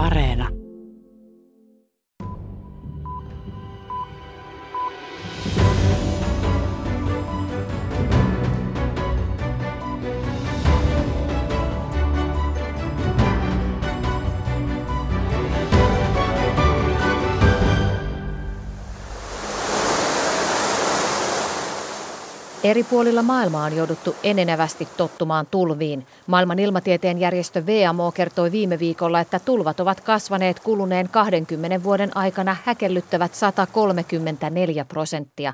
Areena. 0.00 0.59
Eri 22.70 22.84
puolilla 22.84 23.22
maailmaa 23.22 23.64
on 23.64 23.76
jouduttu 23.76 24.16
enenevästi 24.22 24.88
tottumaan 24.96 25.46
tulviin. 25.50 26.06
Maailman 26.26 26.58
ilmatieteen 26.58 27.18
järjestö 27.18 27.66
VMO 27.66 28.12
kertoi 28.12 28.52
viime 28.52 28.78
viikolla, 28.78 29.20
että 29.20 29.38
tulvat 29.38 29.80
ovat 29.80 30.00
kasvaneet 30.00 30.60
kuluneen 30.60 31.08
20 31.08 31.82
vuoden 31.82 32.16
aikana 32.16 32.56
häkellyttävät 32.64 33.34
134 33.34 34.84
prosenttia. 34.84 35.52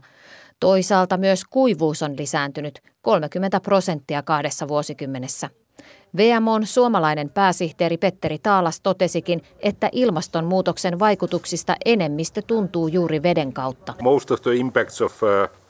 Toisaalta 0.60 1.16
myös 1.16 1.44
kuivuus 1.44 2.02
on 2.02 2.14
lisääntynyt 2.18 2.80
30 3.02 3.60
prosenttia 3.60 4.22
kahdessa 4.22 4.68
vuosikymmenessä. 4.68 5.50
VMOn 6.16 6.66
suomalainen 6.66 7.30
pääsihteeri 7.30 7.96
Petteri 7.96 8.38
Taalas 8.38 8.80
totesikin, 8.80 9.42
että 9.60 9.88
ilmastonmuutoksen 9.92 10.98
vaikutuksista 10.98 11.76
enemmistö 11.84 12.42
tuntuu 12.42 12.88
juuri 12.88 13.22
veden 13.22 13.52
kautta. 13.52 13.94
Most 14.02 14.30
of 14.30 14.42
the 14.42 14.54
impacts 14.54 15.02
of 15.02 15.22
uh 15.22 15.65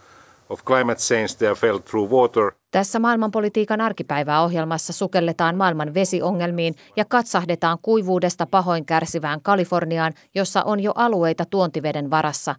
of 0.48 0.64
climate 0.64 1.00
change 1.00 1.28
they 1.38 1.48
are 1.48 1.56
felt 1.56 1.84
through 1.84 2.12
water. 2.12 2.52
Tässä 2.70 2.98
maailmanpolitiikan 2.98 3.80
arkipäivää 3.80 4.42
ohjelmassa 4.42 4.92
sukelletaan 4.92 5.56
maailman 5.56 5.94
vesiongelmiin 5.94 6.74
ja 6.96 7.04
katsahdetaan 7.04 7.78
kuivuudesta 7.82 8.46
pahoin 8.46 8.86
kärsivään 8.86 9.42
Kaliforniaan, 9.42 10.12
jossa 10.34 10.62
on 10.62 10.80
jo 10.80 10.92
alueita 10.94 11.44
tuontiveden 11.44 12.10
varassa. 12.10 12.54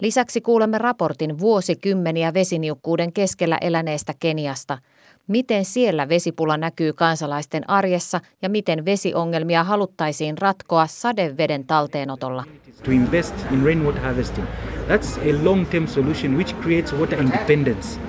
Lisäksi 0.00 0.40
kuulemme 0.40 0.78
raportin 0.78 1.38
vuosikymmeniä 1.38 2.34
vesiniukkuuden 2.34 3.12
keskellä 3.12 3.58
eläneestä 3.60 4.14
Keniasta. 4.20 4.78
Miten 5.28 5.64
siellä 5.64 6.08
vesipula 6.08 6.56
näkyy 6.56 6.92
kansalaisten 6.92 7.70
arjessa 7.70 8.20
ja 8.42 8.48
miten 8.48 8.84
vesiongelmia 8.84 9.64
haluttaisiin 9.64 10.38
ratkoa 10.38 10.86
sadeveden 10.86 11.66
talteenotolla. 11.66 12.44
To 12.84 12.90
invest 12.90 13.34
in 13.50 13.64
rainwater 13.64 14.02
harvesting. 14.02 14.46
That's 14.88 15.18
a 15.20 15.44
long-term 15.44 15.86
solution 15.86 16.34
which 16.34 16.54
creates 16.60 16.94
water 16.94 17.20
independence. 17.20 18.00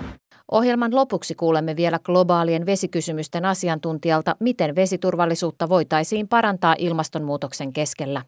Ohjelman 0.51 0.95
lopuksi 0.95 1.35
kuulemme 1.35 1.75
vielä 1.75 1.99
globaalien 1.99 2.65
vesikysymysten 2.65 3.45
asiantuntijalta, 3.45 4.35
miten 4.39 4.75
vesiturvallisuutta 4.75 5.69
voitaisiin 5.69 6.27
parantaa 6.27 6.75
ilmastonmuutoksen 6.77 7.73
keskellä. 7.73 8.21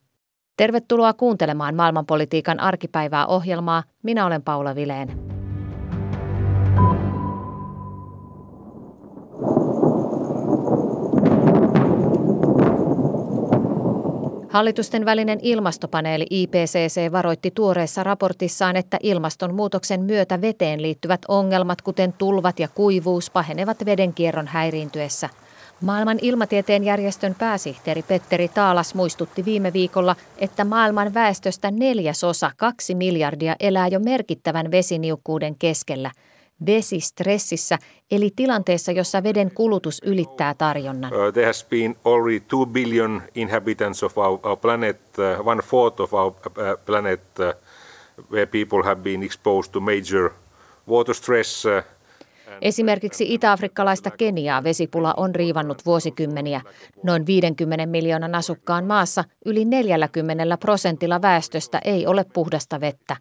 Tervetuloa 0.57 1.13
kuuntelemaan 1.13 1.75
maailmanpolitiikan 1.75 2.59
arkipäivää 2.59 3.25
ohjelmaa. 3.25 3.83
Minä 4.03 4.25
olen 4.25 4.43
Paula 4.43 4.75
Vileen. 4.75 5.36
Hallitusten 14.57 15.05
välinen 15.05 15.39
ilmastopaneeli 15.41 16.25
IPCC 16.29 17.11
varoitti 17.11 17.51
tuoreessa 17.51 18.03
raportissaan, 18.03 18.75
että 18.75 18.97
ilmastonmuutoksen 19.03 20.01
myötä 20.01 20.41
veteen 20.41 20.81
liittyvät 20.81 21.21
ongelmat, 21.27 21.81
kuten 21.81 22.13
tulvat 22.13 22.59
ja 22.59 22.67
kuivuus, 22.67 23.29
pahenevat 23.29 23.85
vedenkierron 23.85 24.47
häiriintyessä. 24.47 25.29
Maailman 25.81 26.19
ilmatieteen 26.21 26.83
järjestön 26.83 27.35
pääsihteeri 27.35 28.01
Petteri 28.01 28.47
Taalas 28.47 28.95
muistutti 28.95 29.45
viime 29.45 29.73
viikolla, 29.73 30.15
että 30.37 30.65
maailman 30.65 31.13
väestöstä 31.13 31.71
neljäsosa, 31.71 32.51
kaksi 32.57 32.95
miljardia, 32.95 33.55
elää 33.59 33.87
jo 33.87 33.99
merkittävän 33.99 34.71
vesiniukkuuden 34.71 35.55
keskellä– 35.59 36.11
vesistressissä, 36.65 37.77
eli 38.11 38.31
tilanteessa, 38.35 38.91
jossa 38.91 39.23
veden 39.23 39.51
kulutus 39.55 40.01
ylittää 40.05 40.53
tarjonnan. 40.53 41.13
Uh, 41.13 41.33
there 41.33 41.45
has 41.45 41.65
been 41.69 41.95
already 42.05 42.39
2 42.39 42.65
billion 42.71 43.21
inhabitants 43.35 44.03
of 44.03 44.17
our, 44.17 44.39
our 44.43 44.57
planet, 44.57 44.97
uh, 45.17 45.47
one 45.47 45.61
fourth 45.61 46.01
of 46.01 46.13
our 46.13 46.27
uh, 46.27 46.85
planet 46.85 47.21
uh, 47.39 47.53
where 48.31 48.45
people 48.45 48.83
have 48.83 49.01
been 49.01 49.23
exposed 49.23 49.71
to 49.71 49.79
major 49.79 50.29
water 50.87 51.15
stress. 51.15 51.65
Uh, 51.65 51.83
Esimerkiksi 52.61 53.33
itä-afrikkalaista 53.33 54.11
Keniaa 54.11 54.63
vesipula 54.63 55.13
on 55.17 55.35
riivannut 55.35 55.85
vuosikymmeniä. 55.85 56.61
Noin 57.03 57.25
50 57.25 57.85
miljoonan 57.85 58.35
asukkaan 58.35 58.85
maassa 58.85 59.23
yli 59.45 59.65
40 59.65 60.57
prosentilla 60.57 61.21
väestöstä 61.21 61.81
ei 61.85 62.07
ole 62.07 62.25
puhdasta 62.33 62.81
vettä. 62.81 63.15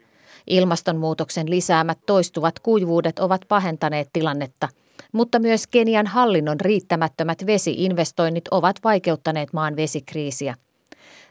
Ilmastonmuutoksen 0.47 1.51
lisäämät 1.51 1.99
toistuvat 2.07 2.59
kuivuudet 2.59 3.19
ovat 3.19 3.41
pahentaneet 3.49 4.09
tilannetta, 4.12 4.69
mutta 5.12 5.39
myös 5.39 5.67
Kenian 5.67 6.07
hallinnon 6.07 6.61
riittämättömät 6.61 7.47
vesiinvestoinnit 7.47 8.49
ovat 8.51 8.77
vaikeuttaneet 8.85 9.53
maan 9.53 9.77
vesikriisiä. 9.77 10.55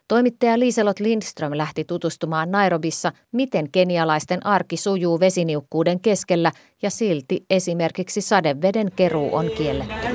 Toimittaja 0.07 0.59
Liselot 0.59 0.99
Lindström 0.99 1.51
lähti 1.55 1.83
tutustumaan 1.83 2.51
Nairobissa, 2.51 3.11
miten 3.31 3.71
kenialaisten 3.71 4.45
arki 4.45 4.77
sujuu 4.77 5.19
vesiniukkuuden 5.19 5.99
keskellä 5.99 6.51
ja 6.81 6.89
silti 6.89 7.45
esimerkiksi 7.49 8.21
sadeveden 8.21 8.91
keruu 8.95 9.35
on 9.35 9.51
kielletty. 9.57 10.07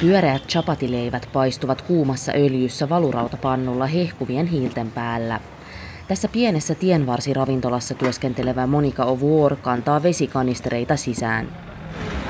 Pyöreät 0.00 0.42
chapatileivät 0.48 1.28
paistuvat 1.32 1.82
kuumassa 1.82 2.32
öljyssä 2.32 2.88
valurautapannulla 2.88 3.86
hehkuvien 3.86 4.46
hiilten 4.46 4.90
päällä. 4.90 5.40
Tässä 6.08 6.28
pienessä 6.28 6.74
tienvarsiravintolassa 6.74 7.94
työskentelevä 7.94 8.66
Monika 8.66 9.04
Ovuor 9.04 9.56
kantaa 9.56 10.02
vesikanistereita 10.02 10.96
sisään. 10.96 11.48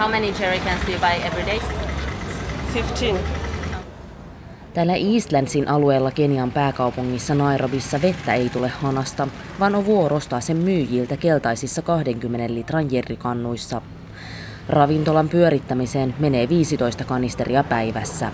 How 0.01 0.11
many 0.11 0.27
jerrycans 0.27 0.87
do 0.87 0.93
you 0.93 1.01
buy 1.01 1.27
every 1.27 1.47
day? 1.47 1.61
15. 2.75 3.47
Täällä 4.75 4.95
Eastlandsin 4.95 5.69
alueella 5.69 6.11
Kenian 6.11 6.51
pääkaupungissa 6.51 7.35
Nairobissa 7.35 8.03
vettä 8.03 8.35
ei 8.35 8.49
tule 8.49 8.69
hanasta, 8.69 9.29
vaan 9.61 9.75
Ovuor 9.75 10.13
ostaa 10.13 10.41
sen 10.41 10.57
myyjiltä 10.57 11.17
keltaisissa 11.17 11.83
20 11.83 12.55
litran 12.55 12.93
jerrikannuissa. 12.93 13.83
Ravintolan 14.69 15.29
pyörittämiseen 15.29 16.15
menee 16.19 16.49
15 16.49 17.05
kanisteria 17.05 17.65
päivässä. 17.65 18.33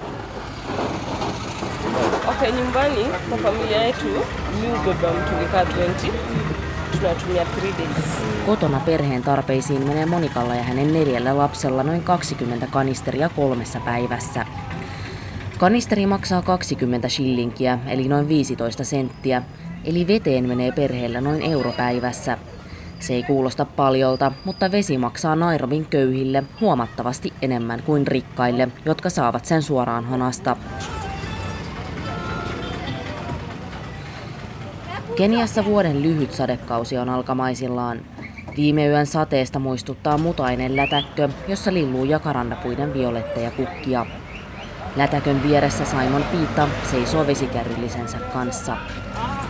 Okay, 2.28 2.52
nyumbani 2.52 3.06
kwa 3.28 3.38
familia 3.38 3.82
yetu 3.82 4.06
mi 4.60 4.72
ubeba 4.72 5.12
mtungikaa 5.12 5.64
20 5.64 6.06
tunatumia 6.92 7.44
3 7.44 7.68
days. 7.78 8.06
Kotona 8.46 8.80
perheen 8.80 9.22
tarpeisiin 9.22 9.86
menee 9.86 10.06
Monikalla 10.06 10.54
ja 10.54 10.62
hänen 10.62 10.92
neljällä 10.92 11.38
lapsella 11.38 11.82
noin 11.82 12.02
20 12.02 12.66
kanisteria 12.66 13.28
kolmessa 13.28 13.80
päivässä. 13.80 14.46
Kanisteri 15.58 16.06
maksaa 16.06 16.42
20 16.42 17.08
shillinkiä, 17.08 17.78
eli 17.86 18.08
noin 18.08 18.28
15 18.28 18.84
senttiä, 18.84 19.42
eli 19.84 20.06
veteen 20.06 20.48
menee 20.48 20.72
perheellä 20.72 21.20
noin 21.20 21.42
euro 21.42 21.72
päivässä– 21.72 22.38
se 23.02 23.14
ei 23.14 23.22
kuulosta 23.22 23.64
paljolta, 23.64 24.32
mutta 24.44 24.70
vesi 24.70 24.98
maksaa 24.98 25.36
Nairobin 25.36 25.86
köyhille 25.86 26.44
huomattavasti 26.60 27.32
enemmän 27.42 27.82
kuin 27.82 28.06
rikkaille, 28.06 28.68
jotka 28.84 29.10
saavat 29.10 29.44
sen 29.44 29.62
suoraan 29.62 30.04
hanasta. 30.04 30.56
Keniassa 35.16 35.64
vuoden 35.64 36.02
lyhyt 36.02 36.32
sadekausi 36.32 36.98
on 36.98 37.08
alkamaisillaan. 37.08 38.00
Viime 38.56 38.86
yön 38.86 39.06
sateesta 39.06 39.58
muistuttaa 39.58 40.18
mutainen 40.18 40.76
lätäkkö, 40.76 41.28
jossa 41.48 41.74
lilluu 41.74 42.04
jakarandapuiden 42.04 42.94
violetteja 42.94 43.50
kukkia. 43.50 44.06
Lätäkön 44.96 45.42
vieressä 45.42 45.84
Simon 45.84 46.24
Piitta 46.32 46.68
seisoo 46.90 47.26
vesikärrillisensä 47.26 48.18
kanssa. 48.18 48.76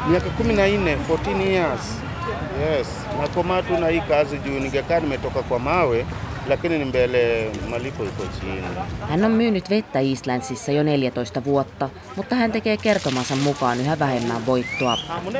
Miaka 0.06 0.26
14 0.44 1.30
years. 1.30 2.11
Yes, 2.60 2.88
nakomaa 3.20 3.62
tu 3.62 3.76
na 3.76 3.86
hii 3.86 4.00
kazi 4.00 4.38
juu 4.44 4.58
ningekaa 4.58 5.00
nimetoka 5.00 5.42
kwa 5.42 5.58
mawe 5.58 6.06
lakini 6.48 6.78
ni 6.78 6.84
mbele 6.84 7.50
malipo 7.70 8.04
iko 8.04 8.22
chini. 8.40 8.62
Hän 9.08 9.24
on 9.24 9.30
myynyt 9.30 9.70
vettä 9.70 10.00
Eastlandsissa 10.00 10.72
jo 10.72 10.82
14 10.82 11.44
vuotta, 11.44 11.90
mutta 12.16 12.34
hän 12.34 12.52
tekee 12.52 12.76
kertomansa 12.76 13.36
mukaan 13.36 13.80
yhä 13.80 13.98
vähemmän 13.98 14.46
voittoa. 14.46 14.96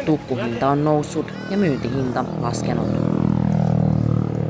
Tukkuhinta 0.07 0.69
on 0.69 0.85
noussut 0.85 1.33
ja 1.51 1.57
myyntihinta 1.57 2.25
laskenut. 2.41 2.89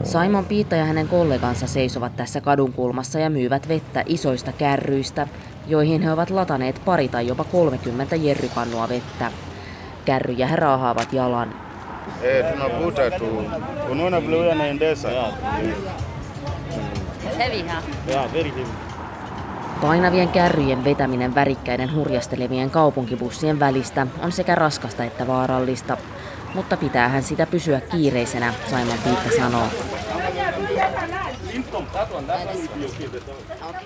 Simon 0.05 0.45
Piitta 0.45 0.77
ja 0.77 0.85
hänen 0.85 1.09
kollegansa 1.09 1.67
seisovat 1.67 2.17
tässä 2.17 2.41
kadunkulmassa 2.41 3.19
ja 3.19 3.31
myyvät 3.31 3.69
vettä 3.69 4.05
isoista 4.07 4.53
kärryistä, 4.53 5.29
joihin 5.67 6.03
he 6.03 6.13
ovat 6.13 6.31
lataneet 6.31 6.83
pari 6.85 7.09
tai 7.09 7.27
jopa 7.27 7.45
30 7.45 8.17
jerrypannua 8.17 8.89
vettä. 8.89 9.33
Kärryjä 10.05 10.47
he 10.47 10.57
raahaavat 10.57 11.13
jalan 11.13 11.55
Eh, 12.23 12.53
tunavuta 12.53 13.11
tu. 13.19 13.45
Unaona 13.91 14.23
vile 14.23 14.37
huyo 14.37 14.51
anaendesha? 14.51 15.09
Painavien 19.81 20.29
kärryjen 20.29 20.85
vetäminen 20.85 21.35
värikkäiden 21.35 21.95
hurjastelevien 21.95 22.71
kaupunkibussien 22.71 23.61
välistä 23.61 24.07
on 24.23 24.33
sekä 24.33 24.55
raskasta 24.55 25.05
että 25.05 25.27
vaarallista, 25.27 25.97
mutta 26.55 26.77
pitäähän 26.77 27.23
sitä 27.23 27.47
pysyä 27.47 27.81
kiireisenä, 27.81 28.55
Simon 28.67 28.99
Piitta 29.05 29.37
sanoo. 29.37 29.67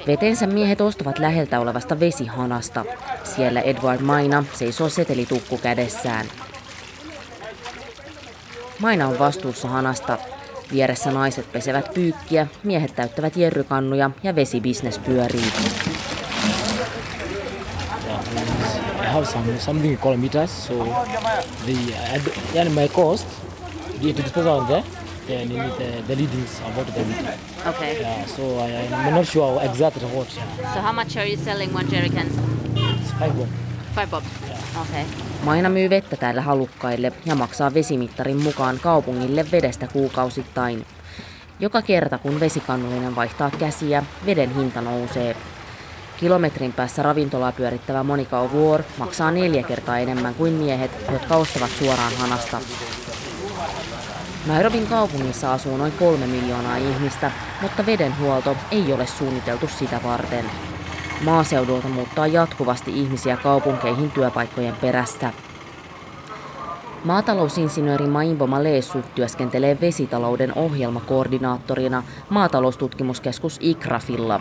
Vetensä 0.07 0.47
miehet 0.47 0.81
ostavat 0.81 1.19
läheltä 1.19 1.61
olevasta 1.61 2.01
vesihanasta. 2.01 2.85
Siellä 3.25 3.61
Edward 3.61 4.01
Maina 4.01 4.45
seisoo 4.53 4.89
setelitukku 4.89 5.59
kädessään. 5.59 6.27
Maina 8.79 9.09
on 9.09 9.19
vastuussa 9.19 9.69
hanasta. 9.69 10.19
Vieressä 10.73 11.11
naiset 11.11 11.53
pesevät 11.53 11.95
pyykkiä, 11.95 12.47
miehet 12.65 12.97
täyttävät 12.97 13.37
jerrykannuja 13.37 14.11
ja 14.23 14.35
vesibisnes 14.35 14.99
pyörii. 14.99 15.53
I 19.03 19.09
have 19.13 19.27
some 19.27 19.59
something 19.59 20.01
called 20.01 20.19
meters, 20.19 20.67
so 20.67 20.75
the 21.65 22.61
and 22.61 22.71
my 22.71 22.89
cost 22.89 23.29
the 24.01 24.51
on 24.51 24.67
there 24.67 24.83
need 25.27 25.49
the, 25.79 26.03
the 26.07 26.17
readings 26.17 26.61
about 26.61 26.87
the. 26.87 27.01
Okay. 27.69 28.01
Yeah, 28.01 28.27
so 28.27 28.43
I, 28.59 28.89
I'm 28.93 29.15
not 29.15 29.27
sure 29.27 29.61
exactly 29.63 30.07
what. 30.07 30.29
So 30.31 30.81
how 30.81 30.93
much 30.93 31.17
are 31.17 31.27
you 31.27 31.37
selling 31.37 31.73
one 31.75 31.87
jerrycan? 31.87 32.27
It's 32.75 33.11
five 33.13 33.37
bob. 33.37 33.49
Five 33.95 34.11
bob. 34.11 34.23
Okay. 34.83 35.05
Maina 35.47 35.69
myy 35.69 35.91
vettä 35.91 36.17
täällä 36.17 36.43
halukkaille 36.43 37.13
ja 37.27 37.35
maksaa 37.35 37.75
vesimittarin 37.75 38.43
mukaan 38.43 38.79
kaupungille 38.83 39.47
vedestä 39.53 39.87
kuukausittain. 39.93 40.87
Joka 41.61 41.83
kerta 41.83 42.19
kun 42.19 42.41
vesikannullinen 42.41 43.17
vaihtaa 43.17 43.51
käsiä, 43.51 44.03
veden 44.27 44.55
hinta 44.55 44.81
nousee. 44.81 45.37
Kilometrin 46.17 46.73
päässä 46.73 47.03
ravintolaa 47.03 47.53
pyörittävä 47.53 48.03
Monika 48.03 48.47
O'War 48.47 48.83
maksaa 48.99 49.31
neljä 49.31 49.63
kertaa 49.63 49.99
enemmän 49.99 50.35
kuin 50.35 50.53
miehet, 50.53 50.91
jotka 51.13 51.37
ostavat 51.37 51.71
suoraan 51.71 52.17
hanasta. 52.19 52.61
Nairobin 54.47 54.87
kaupungissa 54.87 55.53
asuu 55.53 55.77
noin 55.77 55.93
kolme 55.93 56.27
miljoonaa 56.27 56.77
ihmistä, 56.77 57.31
mutta 57.63 57.87
vedenhuolto 57.87 58.57
ei 58.71 58.93
ole 58.93 59.07
suunniteltu 59.07 59.69
sitä 59.69 60.01
varten. 60.05 60.45
Maaseudulta 61.25 61.89
muuttaa 61.89 62.27
jatkuvasti 62.27 63.01
ihmisiä 63.01 63.37
kaupunkeihin 63.37 64.11
työpaikkojen 64.11 64.75
perässä. 64.81 65.33
Maatalousinsinööri 67.05 68.07
Maimbo 68.07 68.47
Malesu 68.47 68.99
työskentelee 69.15 69.81
vesitalouden 69.81 70.53
ohjelmakoordinaattorina 70.59 72.03
maataloustutkimuskeskus 72.31 73.59
ICRAFilla. 73.61 74.41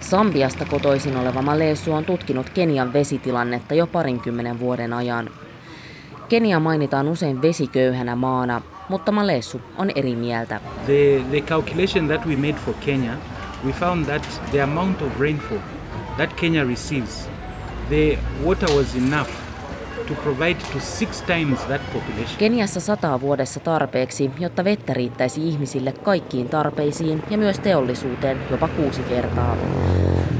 Sambiasta 0.00 0.64
kotoisin 0.64 1.16
oleva 1.16 1.42
Malesu 1.42 1.92
on 1.92 2.04
tutkinut 2.04 2.50
Kenian 2.50 2.92
vesitilannetta 2.92 3.74
jo 3.74 3.86
parinkymmenen 3.86 4.60
vuoden 4.60 4.92
ajan. 4.92 5.30
Kenia 6.28 6.60
mainitaan 6.60 7.08
usein 7.08 7.42
vesiköyhänä 7.42 8.16
maana, 8.16 8.62
mutta 8.88 9.12
Malesu 9.12 9.60
on 9.76 9.90
eri 9.94 10.16
mieltä. 10.16 10.60
The, 10.86 11.22
the 11.30 11.40
calculation 11.40 12.06
that 12.06 12.26
we 12.26 12.36
made 12.36 12.56
for 12.64 12.74
Kenya, 12.74 13.12
we 13.66 13.72
found 13.72 14.06
that 14.06 14.40
the 14.50 14.62
amount 14.62 15.02
of 15.02 15.20
rainfall 15.20 15.58
that 16.16 16.32
Kenya 16.36 16.64
receives, 16.64 17.28
the 17.88 18.18
water 18.44 18.70
was 18.76 18.94
enough 18.94 19.30
to 20.08 20.14
provide 20.14 20.60
to 20.72 20.80
six 20.80 21.22
times 21.22 21.58
that 21.60 21.80
population. 21.92 22.38
Keniassa 22.38 22.80
sataa 22.80 23.20
vuodessa 23.20 23.60
tarpeeksi, 23.60 24.30
jotta 24.38 24.64
vettä 24.64 24.94
riittäisi 24.94 25.48
ihmisille 25.48 25.92
kaikkiin 25.92 26.48
tarpeisiin 26.48 27.22
ja 27.30 27.38
myös 27.38 27.58
teollisuuteen 27.58 28.38
jopa 28.50 28.68
kuusi 28.68 29.02
kertaa. 29.02 29.56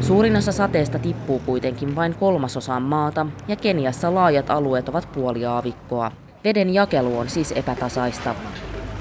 Suurin 0.01 0.37
osa 0.37 0.53
sateesta 0.53 0.99
tippuu 0.99 1.39
kuitenkin 1.39 1.97
vain 1.97 2.15
kolmasosaan 2.15 2.83
maata 2.83 3.27
ja 3.49 3.57
Keniassa 3.57 4.15
laajat 4.15 4.51
alueet 4.51 4.89
ovat 4.89 5.13
puoli 5.13 5.47
aavikkoa. 5.47 6.13
Veden 6.45 6.75
jakelu 6.75 7.19
on 7.19 7.29
siis 7.29 7.53
epätasaista. 7.53 8.35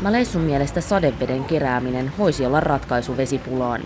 Malessun 0.01 0.41
mielestä 0.41 0.81
sadeveden 0.81 1.43
kerääminen 1.43 2.11
voisi 2.17 2.45
olla 2.45 2.59
ratkaisu 2.59 3.17
vesipulaan. 3.17 3.81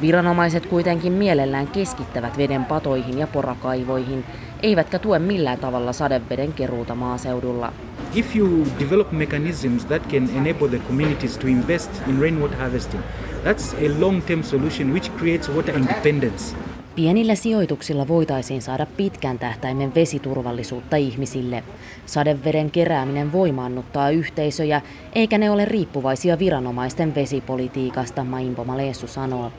Viranomaiset 0.00 0.66
kuitenkin 0.66 1.12
mielellään 1.12 1.66
keskittävät 1.66 2.38
veden 2.38 2.64
patoihin 2.64 3.18
ja 3.18 3.26
porakaivoihin, 3.26 4.24
eivätkä 4.62 4.98
tue 4.98 5.18
millään 5.18 5.58
tavalla 5.58 5.92
sadeveden 5.92 6.52
keruuta 6.52 6.94
maaseudulla. 6.94 7.72
If 8.14 8.36
you 8.36 8.66
develop 8.78 9.12
mechanisms 9.12 9.84
that 9.84 10.02
can 10.08 10.28
enable 10.36 10.68
the 10.68 10.78
communities 10.78 11.38
to 11.38 11.46
invest 11.46 11.90
in 12.08 12.20
rainwater 12.20 12.58
harvesting, 12.58 13.02
that's 13.44 13.74
a 13.74 14.00
long-term 14.00 14.42
solution 14.42 14.92
which 14.92 15.10
creates 15.18 15.50
water 15.56 15.76
independence. 15.76 16.56
Pienillä 16.94 17.34
sijoituksilla 17.34 18.08
voitaisiin 18.08 18.62
saada 18.62 18.86
pitkän 18.96 19.38
tähtäimen 19.38 19.94
vesiturvallisuutta 19.94 20.96
ihmisille. 20.96 21.62
Sadeveden 22.06 22.70
kerääminen 22.70 23.32
voimaannuttaa 23.32 24.10
yhteisöjä, 24.10 24.82
eikä 25.12 25.38
ne 25.38 25.50
ole 25.50 25.64
riippuvaisia 25.64 26.38
viranomaisten 26.38 27.14
vesipolitiikasta, 27.14 28.24
Maimpo 28.24 28.64
Maleessu 28.64 29.06
sanoo. 29.06 29.52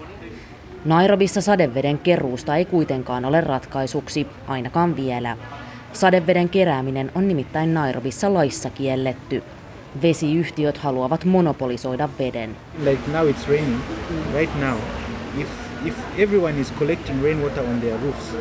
Nairobissa 0.86 1.42
sadeveden 1.42 2.00
keruusta 2.00 2.56
ei 2.56 2.66
kuitenkaan 2.66 3.25
ole 3.25 3.42
ratkaisuksi, 3.42 4.28
ainakaan 4.48 4.95
vielä. 4.95 5.38
Sadeveden 5.94 6.50
kerääminen 6.50 7.12
on 7.16 7.28
nimittäin 7.28 7.74
Nairobissa 7.74 8.33
laissa 8.33 8.69
kielletty. 8.69 9.44
Vesiyhtiöt 10.01 10.78
haluavat 10.78 11.25
monopolisoida 11.25 12.10
veden. 12.19 12.56
Like 12.83 13.12
now 13.12 13.30
it's 13.30 13.50
raining, 13.50 13.80
right 14.33 14.60
now. 14.62 14.78
If, 15.38 15.48
if 15.86 15.95
everyone 16.18 16.62
is 16.62 16.74
collecting 16.80 17.24
rainwater 17.24 17.63
on 17.63 17.81
their 17.81 17.98
roofs, 18.01 18.36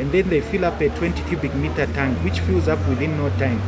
and 0.00 0.10
then 0.10 0.28
they 0.28 0.40
fill 0.40 0.64
up 0.64 0.80
a 0.82 0.88
20 0.98 1.22
cubic 1.28 1.54
meter 1.54 1.86
tank, 1.86 2.18
which 2.24 2.42
fills 2.42 2.68
up 2.68 2.88
within 2.88 3.16
no 3.16 3.28
time, 3.28 3.60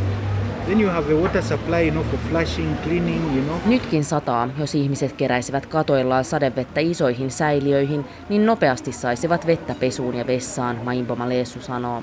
then 0.67 0.81
you 0.81 0.91
have 0.91 1.13
a 1.13 1.17
water 1.17 1.43
supply, 1.43 1.81
you 1.81 1.91
know, 1.91 2.05
for 2.05 2.19
flushing, 2.19 2.77
cleaning, 2.83 3.37
you 3.37 3.45
know. 3.45 3.59
Nytkin 3.67 4.05
sataa, 4.05 4.49
jos 4.59 4.75
ihmiset 4.75 5.13
keräisivät 5.13 5.67
katoillaan 5.67 6.25
sadevettä 6.25 6.81
isoihin 6.81 7.31
säiliöihin, 7.31 8.05
niin 8.29 8.47
nopeasti 8.47 8.93
saisivat 8.93 9.47
vettä 9.47 9.75
pesuun 9.81 10.15
ja 10.15 10.27
vessaan, 10.27 10.81
Maimbo 10.85 11.17
Maleessu 11.17 11.61
sanoo. 11.61 12.03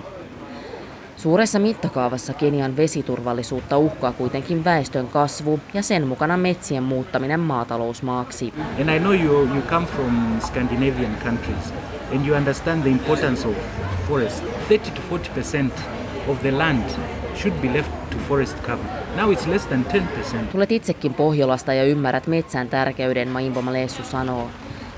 Suuressa 1.17 1.59
mittakaavassa 1.59 2.33
Kenian 2.33 2.77
vesiturvallisuutta 2.77 3.77
uhkaa 3.77 4.11
kuitenkin 4.11 4.63
väestön 4.63 5.07
kasvu 5.07 5.59
ja 5.73 5.83
sen 5.83 6.07
mukana 6.07 6.37
metsien 6.37 6.83
muuttaminen 6.83 7.39
maatalousmaaksi. 7.39 8.53
And 8.81 8.89
I 8.89 8.99
know 8.99 9.13
you, 9.13 9.45
you 9.45 9.61
come 9.61 9.87
from 9.87 10.41
Scandinavian 10.41 11.15
countries 11.23 11.73
and 12.15 12.25
you 12.27 12.37
understand 12.37 12.81
the 12.81 12.89
importance 12.89 13.47
of 13.47 13.55
forest. 14.07 14.43
30 14.69 14.91
to 14.91 15.01
40 15.09 15.33
percent 15.35 15.73
of 16.27 16.39
the 16.41 16.51
land 16.51 16.83
should 17.37 17.61
be 17.61 17.73
left 17.73 17.91
to 18.09 18.17
forest 18.27 18.57
cover. 18.61 18.85
Now 19.15 19.31
it's 19.31 19.47
less 19.49 19.67
than 19.67 19.85
10 19.85 20.07
percent. 20.07 20.51
Tulet 20.51 20.71
itsekin 20.71 21.13
Pohjolasta 21.13 21.73
ja 21.73 21.83
ymmärrät 21.83 22.27
metsän 22.27 22.69
tärkeyden, 22.69 23.29
Maimbo 23.29 23.61
Maleessu 23.61 24.03
sanoo. 24.03 24.49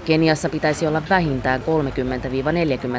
Keniassa 0.06 0.50
pitäisi 0.50 0.88
olla 0.88 1.02
vähintään 1.10 1.62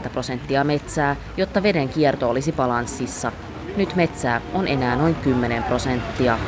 30-40 0.06 0.08
prosenttia 0.10 0.64
metsää, 0.64 1.16
jotta 1.36 1.62
veden 1.62 1.88
kierto 1.88 2.30
olisi 2.30 2.52
balanssissa. 2.52 3.32
Nyt 3.76 3.96
metsää 3.96 4.40
on 4.54 4.68
enää 4.68 4.96
noin 4.96 5.14
10 5.14 5.62
prosenttia. 5.62 6.38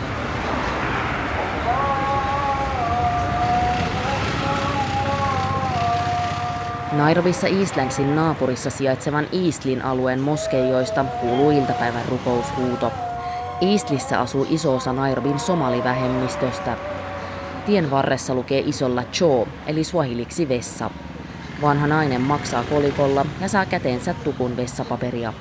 Nairobissa 6.99 7.47
Eastlandsin 7.47 8.17
naapurissa 8.17 8.71
sijaitsevan 8.71 9.27
Eastlin 9.33 9.83
alueen 9.83 10.21
moskeijoista 10.21 11.05
kuuluu 11.05 11.51
iltapäivän 11.51 12.05
rukoushuuto. 12.09 12.93
Eastlissä 13.61 14.21
asuu 14.21 14.47
iso 14.51 14.75
osa 14.77 14.93
Nairobin 14.93 15.39
somalivähemmistöstä. 15.39 16.77
Tien 17.67 17.91
varressa 17.91 18.35
lukee 18.35 18.63
isolla 18.67 19.03
cho, 19.13 19.49
eli 19.67 19.85
swahiliksi 19.85 20.49
vessa. 20.49 20.91
Vanha 21.63 21.87
nainen 21.87 22.21
maksaa 22.21 22.65
kolikolla 22.65 23.27
ja 23.41 23.49
saa 23.49 23.67
käteensä 23.67 24.15
tukun 24.25 24.57
vessapaperia. 24.57 25.33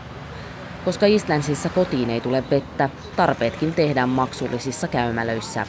Koska 0.85 1.05
Eastlandsissa 1.05 1.69
kotiin 1.69 2.09
ei 2.09 2.21
tule 2.21 2.43
vettä, 2.51 2.89
tarpeetkin 3.15 3.73
tehdään 3.73 4.09
maksullisissa 4.09 4.87
käymälöissä. 4.87 5.67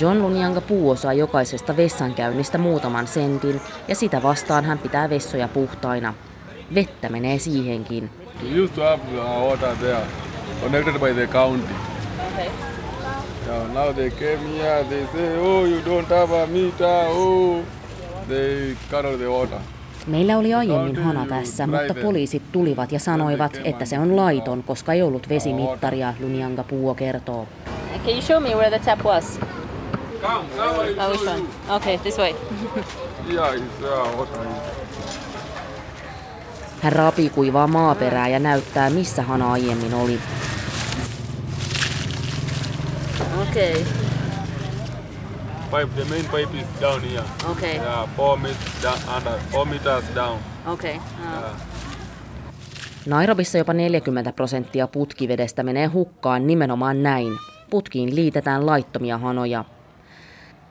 John 0.00 0.22
Lunjanga 0.22 0.60
puuosaa 0.60 1.12
jokaisesta 1.12 1.76
vessankäynnistä 1.76 2.58
muutaman 2.58 3.06
sentin 3.06 3.60
ja 3.88 3.94
sitä 3.94 4.22
vastaan 4.22 4.64
hän 4.64 4.78
pitää 4.78 5.10
vessoja 5.10 5.48
puhtaina. 5.48 6.14
Vettä 6.74 7.08
menee 7.08 7.38
siihenkin. 7.38 8.10
We 8.42 8.60
used 8.60 8.74
to 8.74 8.82
have 8.82 9.00
uh, 9.14 9.50
water 9.50 9.76
there 9.76 10.00
connected 10.62 10.98
by 11.00 11.14
the 11.14 11.26
county. 11.26 11.74
Okay. 12.32 12.46
Yeah, 13.46 13.72
now 13.72 13.94
they 13.94 14.10
came 14.10 14.58
here, 14.58 14.84
they 14.84 15.06
say, 15.12 15.38
oh, 15.38 15.68
you 15.68 15.80
don't 15.80 16.08
have 16.08 16.42
a 16.42 16.46
meter, 16.46 17.06
oh. 17.08 17.64
They 18.28 18.76
cut 18.90 19.04
off 19.04 19.18
the 19.18 19.28
water. 19.28 19.58
Meillä 20.06 20.38
oli 20.38 20.54
aiemmin 20.54 20.96
hana 20.96 21.26
tässä, 21.26 21.66
mutta 21.66 21.94
poliisit 22.02 22.42
tulivat 22.52 22.92
ja 22.92 22.98
sanoivat, 22.98 23.60
että 23.64 23.84
se 23.84 23.98
on 23.98 24.16
laiton, 24.16 24.62
koska 24.62 24.92
ei 24.92 25.02
ollut 25.02 25.28
vesimittaria, 25.28 26.14
Lunjanga 26.20 26.64
Puo 26.64 26.94
kertoo. 26.94 27.46
Can 28.04 28.14
you 28.14 28.22
show 28.22 28.42
me 28.42 28.54
where 28.54 28.78
the 28.78 28.78
tap 28.78 29.04
was? 29.04 29.40
Oh, 30.28 31.10
which 31.10 31.26
one? 31.26 31.48
Okay, 31.76 31.96
this 31.98 32.18
way. 32.18 32.34
Yeah, 33.28 33.54
it's 33.54 33.82
uh, 33.82 34.18
water. 34.18 34.46
Hän 36.82 36.92
raapii 36.92 37.30
kuivaa 37.30 37.66
maaperää 37.66 38.28
ja 38.28 38.38
näyttää, 38.38 38.90
missä 38.90 39.22
hana 39.22 39.52
aiemmin 39.52 39.94
oli. 39.94 40.18
Okay. 43.42 43.84
Pipe, 45.70 45.88
the 45.94 46.04
main 46.04 46.24
pipe 46.24 46.58
is 46.58 46.80
down 46.80 47.00
here. 47.02 47.22
Okay. 47.50 47.74
Yeah, 47.74 48.08
four 48.16 48.38
meters 48.38 48.82
down, 48.82 48.98
under, 49.16 49.32
four 49.50 49.66
meters 49.66 50.04
down. 50.14 50.38
Okay. 50.66 50.96
Uh, 50.96 51.50
Nairobissa 53.06 53.58
jopa 53.58 53.72
40 53.72 54.32
prosenttia 54.32 54.86
putkivedestä 54.88 55.62
menee 55.62 55.86
hukkaan 55.86 56.46
nimenomaan 56.46 57.02
näin. 57.02 57.32
Putkiin 57.70 58.14
liitetään 58.16 58.66
laittomia 58.66 59.18
hanoja. 59.18 59.64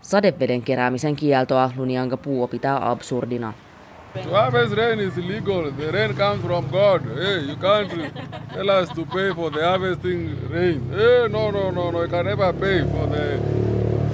Sadeveden 0.05 0.62
keräämisen 0.62 1.15
kieltoa 1.15 1.71
Lunianga 1.75 2.17
Puo 2.17 2.47
pitää 2.47 2.91
absurdina. 2.91 3.53
To 4.24 4.75
rain 4.75 5.00
is 5.00 5.17
illegal. 5.17 5.71
The 5.71 5.91
rain 5.91 6.15
comes 6.15 6.41
from 6.41 6.65
God. 6.65 7.01
Hey, 7.15 7.47
you 7.47 7.55
can't 7.55 8.13
tell 8.53 8.69
us 8.69 8.89
to 8.89 9.05
pay 9.05 9.33
for 9.35 9.51
the 9.51 9.63
harvesting 9.63 10.38
rain. 10.51 10.81
Hey, 10.89 11.29
no, 11.29 11.51
no, 11.51 11.71
no, 11.71 11.91
no. 11.91 12.01
You 12.01 12.09
can 12.09 12.25
never 12.25 12.53
pay 12.53 12.83
for 12.83 13.07
the 13.07 13.39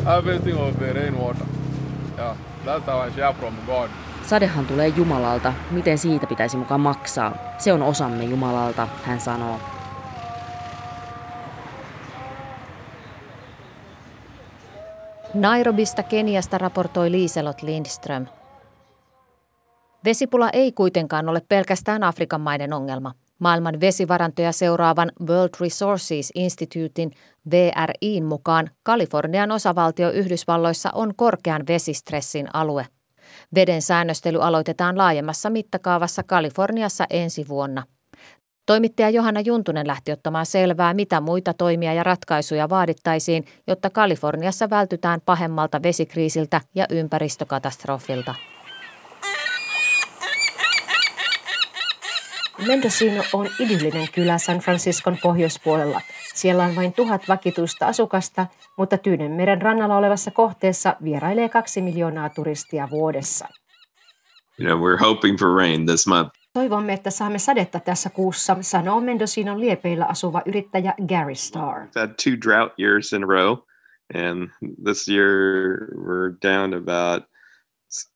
harvesting 0.05 0.57
of 0.57 0.79
the 0.79 0.93
rainwater. 0.93 1.45
Yeah, 2.17 2.35
that's 2.65 2.87
our 2.87 3.11
share 3.11 3.33
from 3.33 3.53
God. 3.67 3.89
Sadehan 4.23 4.65
tulee 4.65 4.87
Jumalalta. 4.87 5.53
Miten 5.71 5.97
siitä 5.97 6.27
pitäisi 6.27 6.57
mukaan 6.57 6.81
maksaa? 6.81 7.33
Se 7.57 7.73
on 7.73 7.81
osamme 7.81 8.23
Jumalalta, 8.23 8.87
hän 9.03 9.19
sanoo. 9.19 9.59
Nairobista 15.33 16.03
Keniasta 16.03 16.57
raportoi 16.57 17.11
Liiselot 17.11 17.61
Lindström. 17.61 18.25
Vesipula 20.05 20.49
ei 20.49 20.71
kuitenkaan 20.71 21.29
ole 21.29 21.41
pelkästään 21.49 22.03
Afrikan 22.03 22.41
maiden 22.41 22.73
ongelma. 22.73 23.13
Maailman 23.39 23.79
vesivarantoja 23.79 24.51
seuraavan 24.51 25.11
World 25.27 25.49
Resources 25.61 26.31
Institutein 26.35 27.11
VRIin 27.51 28.25
mukaan 28.25 28.69
Kalifornian 28.83 29.51
osavaltio 29.51 30.09
Yhdysvalloissa 30.09 30.89
on 30.93 31.15
korkean 31.15 31.63
vesistressin 31.67 32.47
alue. 32.53 32.85
Veden 33.55 33.81
säännöstely 33.81 34.43
aloitetaan 34.43 34.97
laajemmassa 34.97 35.49
mittakaavassa 35.49 36.23
Kaliforniassa 36.23 37.05
ensi 37.09 37.47
vuonna. 37.47 37.83
Toimittaja 38.71 39.09
Johanna 39.09 39.41
Juntunen 39.41 39.87
lähti 39.87 40.11
ottamaan 40.11 40.45
selvää, 40.45 40.93
mitä 40.93 41.21
muita 41.21 41.53
toimia 41.53 41.93
ja 41.93 42.03
ratkaisuja 42.03 42.69
vaadittaisiin, 42.69 43.45
jotta 43.67 43.89
Kaliforniassa 43.89 44.69
vältytään 44.69 45.21
pahemmalta 45.25 45.83
vesikriisiltä 45.83 46.61
ja 46.75 46.85
ympäristökatastrofilta. 46.89 48.35
Mendocino 52.67 53.23
on 53.33 53.49
idyllinen 53.59 54.07
kylä 54.15 54.37
San 54.37 54.59
Franciscon 54.59 55.17
pohjoispuolella. 55.23 56.01
Siellä 56.33 56.63
on 56.63 56.75
vain 56.75 56.93
tuhat 56.93 57.21
vakituista 57.27 57.87
asukasta, 57.87 58.47
mutta 58.77 58.97
Tyynenmeren 58.97 59.61
rannalla 59.61 59.97
olevassa 59.97 60.31
kohteessa 60.31 60.95
vierailee 61.03 61.49
kaksi 61.49 61.81
miljoonaa 61.81 62.29
turistia 62.29 62.87
vuodessa. 62.91 63.47
You 64.59 64.67
know, 64.67 64.89
we're 64.89 64.99
hoping 64.99 65.39
for 65.39 65.55
rain 65.55 65.85
this 65.85 66.07
month. 66.07 66.40
Toivomme, 66.53 66.93
että 66.93 67.11
saamme 67.11 67.39
sadetta 67.39 67.79
tässä 67.79 68.09
kuussa, 68.09 68.57
sanoo 68.61 69.01
Mendocinon 69.01 69.59
liepeillä 69.59 70.05
asuva 70.05 70.41
yrittäjä 70.45 70.93
Gary 71.07 71.35
Starr. 71.35 71.79
We've 71.79 71.99
had 71.99 72.09
two 72.23 72.33
drought 72.41 72.79
years 72.79 73.13
in 73.13 73.23
a 73.23 73.27
row, 73.27 73.57
and 74.15 74.49
this 74.83 75.09
year 75.09 75.29
we're 75.95 76.37
down 76.41 76.73
about 76.73 77.31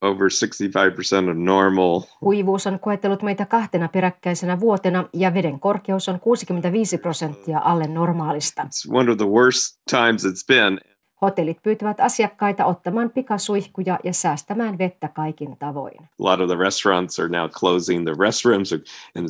over 0.01 0.29
65% 0.29 1.29
of 1.29 1.37
normal. 1.37 2.01
Kuivuus 2.19 2.67
on 2.67 2.79
koetellut 2.79 3.23
meitä 3.23 3.45
kahtena 3.45 3.87
peräkkäisenä 3.87 4.59
vuotena 4.59 5.09
ja 5.13 5.33
veden 5.33 5.59
korkeus 5.59 6.09
on 6.09 6.19
65 6.19 6.97
prosenttia 6.97 7.59
alle 7.59 7.87
normaalista. 7.87 8.61
It's 8.61 8.95
one 8.95 9.11
of 9.11 9.17
the 9.17 9.27
worst 9.27 9.81
times 9.89 10.25
it's 10.25 10.45
been. 10.47 10.79
Hotellit 11.21 11.63
pyytävät 11.63 11.99
asiakkaita 11.99 12.65
ottamaan 12.65 13.09
pikasuihkuja 13.09 13.99
ja 14.03 14.13
säästämään 14.13 14.77
vettä 14.77 15.07
kaikin 15.07 15.57
tavoin. 15.57 16.03
A 16.03 16.07
lot 16.19 16.39
of 16.39 16.47
the 16.47 16.57
restaurants 16.57 17.19
are 17.19 17.29
now 17.29 17.49
closing 17.49 18.05
the 18.05 18.13
restrooms, 18.19 18.73
and 19.15 19.27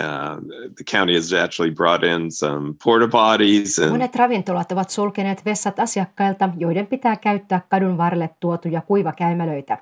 uh, 0.00 0.36
the 0.76 0.84
county 0.90 1.14
has 1.14 1.32
actually 1.32 1.74
brought 1.74 2.04
in 2.04 2.32
some 2.32 2.74
porta 2.84 3.08
potties. 3.08 3.78
And 3.78 3.90
Monet 3.90 4.16
ravintolat 4.16 4.72
ovat 4.72 4.90
sulkeneet 4.90 5.44
vessat 5.44 5.78
asiakkailta, 5.78 6.48
joiden 6.56 6.86
pitää 6.86 7.16
käyttää 7.16 7.60
kadun 7.68 7.98
varrelle 7.98 8.30
tuotuja 8.40 8.80
kuivakäymälöitä. 8.80 9.78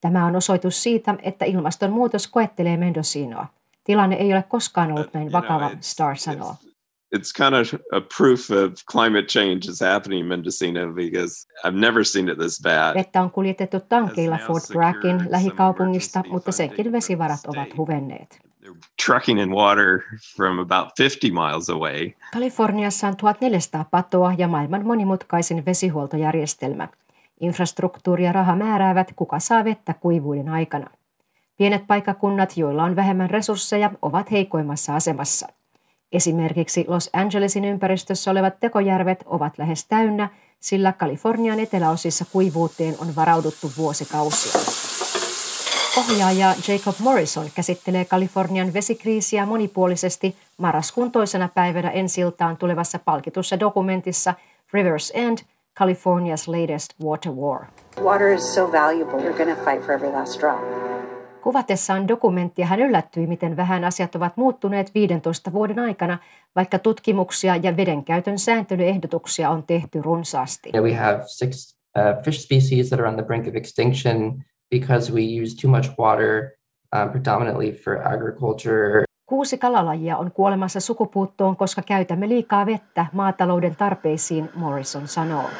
Tämä 0.00 0.26
on 0.26 0.36
osoitus 0.36 0.82
siitä, 0.82 1.14
että 1.22 1.44
ilmastonmuutos 1.44 2.28
koettelee 2.28 2.76
Mendocinoa. 2.76 3.46
Tilanne 3.84 4.16
ei 4.16 4.32
ole 4.32 4.44
koskaan 4.48 4.92
ollut 4.92 5.14
näin 5.14 5.32
vakava, 5.32 5.70
Star 5.80 6.16
sanoo. 6.16 6.54
It's 7.14 7.32
kind 7.32 7.54
of 7.54 7.74
a 7.92 8.00
proof 8.16 8.50
of 8.50 8.72
climate 8.92 9.28
change 9.28 9.68
is 9.68 9.80
happening 9.80 10.20
in 10.20 10.26
Mendocino 10.26 10.92
because 10.92 11.46
I've 11.64 11.76
never 11.76 12.04
seen 12.04 12.28
it 12.28 12.38
this 12.38 12.60
bad. 12.62 12.94
Vettä 12.94 13.22
on 13.22 13.30
kuljetettu 13.30 13.80
tankeilla 13.80 14.38
Fort 14.46 14.64
Braggin 14.72 15.26
lähikaupungista, 15.28 16.22
mutta 16.28 16.52
senkin 16.52 16.92
vesivarat 16.92 17.40
ovat 17.46 17.76
huvenneet. 17.76 18.40
Trucking 19.06 19.40
in 19.40 19.50
water 19.50 20.00
from 20.36 20.58
about 20.58 20.88
50 20.98 21.26
miles 21.32 21.70
away. 21.70 22.10
Kaliforniassa 22.32 23.08
on 23.08 23.16
1400 23.16 23.84
patoa 23.90 24.34
ja 24.38 24.48
maailman 24.48 24.86
monimutkaisin 24.86 25.66
vesihuoltojärjestelmä. 25.66 26.88
Infrastruktuuri 27.40 28.24
ja 28.24 28.32
raha 28.32 28.56
määräävät, 28.56 29.12
kuka 29.16 29.38
saa 29.38 29.64
vettä 29.64 29.94
kuivuuden 29.94 30.48
aikana. 30.48 30.90
Pienet 31.56 31.86
paikakunnat, 31.86 32.56
joilla 32.56 32.84
on 32.84 32.96
vähemmän 32.96 33.30
resursseja, 33.30 33.90
ovat 34.02 34.30
heikoimmassa 34.30 34.94
asemassa. 34.94 35.48
Esimerkiksi 36.12 36.84
Los 36.88 37.10
Angelesin 37.12 37.64
ympäristössä 37.64 38.30
olevat 38.30 38.60
tekojärvet 38.60 39.24
ovat 39.26 39.58
lähes 39.58 39.86
täynnä, 39.86 40.28
sillä 40.60 40.92
Kalifornian 40.92 41.60
eteläosissa 41.60 42.24
kuivuuteen 42.32 42.94
on 42.98 43.16
varauduttu 43.16 43.70
vuosikausia. 43.76 44.60
Ohjaaja 45.98 46.54
Jacob 46.68 46.94
Morrison 46.98 47.46
käsittelee 47.54 48.04
Kalifornian 48.04 48.72
vesikriisiä 48.72 49.46
monipuolisesti 49.46 50.36
marraskuun 50.56 51.12
toisena 51.12 51.48
päivänä 51.54 51.90
ensiltaan 51.90 52.56
tulevassa 52.56 52.98
palkitussa 52.98 53.60
dokumentissa 53.60 54.34
Rivers 54.72 55.12
End– 55.14 55.38
California's 55.74 56.46
latest 56.46 56.94
water 57.00 57.32
war. 57.32 57.66
Water 58.00 58.32
is 58.32 58.54
so 58.54 58.66
valuable, 58.72 59.18
you're 59.20 59.36
going 59.36 59.56
to 59.56 59.64
fight 59.64 59.82
for 59.82 59.92
every 59.92 60.08
last 60.08 60.38
drop. 60.40 60.93
Kuvatessaan 61.44 62.08
dokumenttia 62.08 62.66
hän 62.66 62.80
yllättyi, 62.80 63.26
miten 63.26 63.56
vähän 63.56 63.84
asiat 63.84 64.14
ovat 64.14 64.36
muuttuneet 64.36 64.94
15 64.94 65.52
vuoden 65.52 65.78
aikana, 65.78 66.18
vaikka 66.56 66.78
tutkimuksia 66.78 67.56
ja 67.56 67.76
vedenkäytön 67.76 68.38
sääntelyehdotuksia 68.38 69.50
on 69.50 69.62
tehty 69.62 70.02
runsaasti. 70.02 70.70
We 70.82 70.94
have 70.94 71.22
six 71.26 71.76
uh, 71.98 72.24
fish 72.24 72.40
species 72.40 72.88
that 72.88 73.00
are 73.00 73.08
on 73.08 73.14
the 73.14 73.22
brink 73.22 73.46
of 73.48 73.54
extinction 73.54 74.44
because 74.70 75.12
we 75.12 75.20
use 75.42 75.56
too 75.62 75.70
much 75.70 75.90
water 75.98 76.50
um, 76.96 77.10
predominantly 77.10 77.72
for 77.72 78.08
agriculture. 78.08 79.04
Kuusi 79.26 79.58
kalalajia 79.58 80.16
on 80.16 80.32
kuolemassa 80.32 80.80
sukupuuttoon, 80.80 81.56
koska 81.56 81.82
käytämme 81.82 82.28
liikaa 82.28 82.66
vettä 82.66 83.06
maatalouden 83.12 83.76
tarpeisiin, 83.76 84.50
Morrison 84.54 85.08
sanoo. 85.08 85.50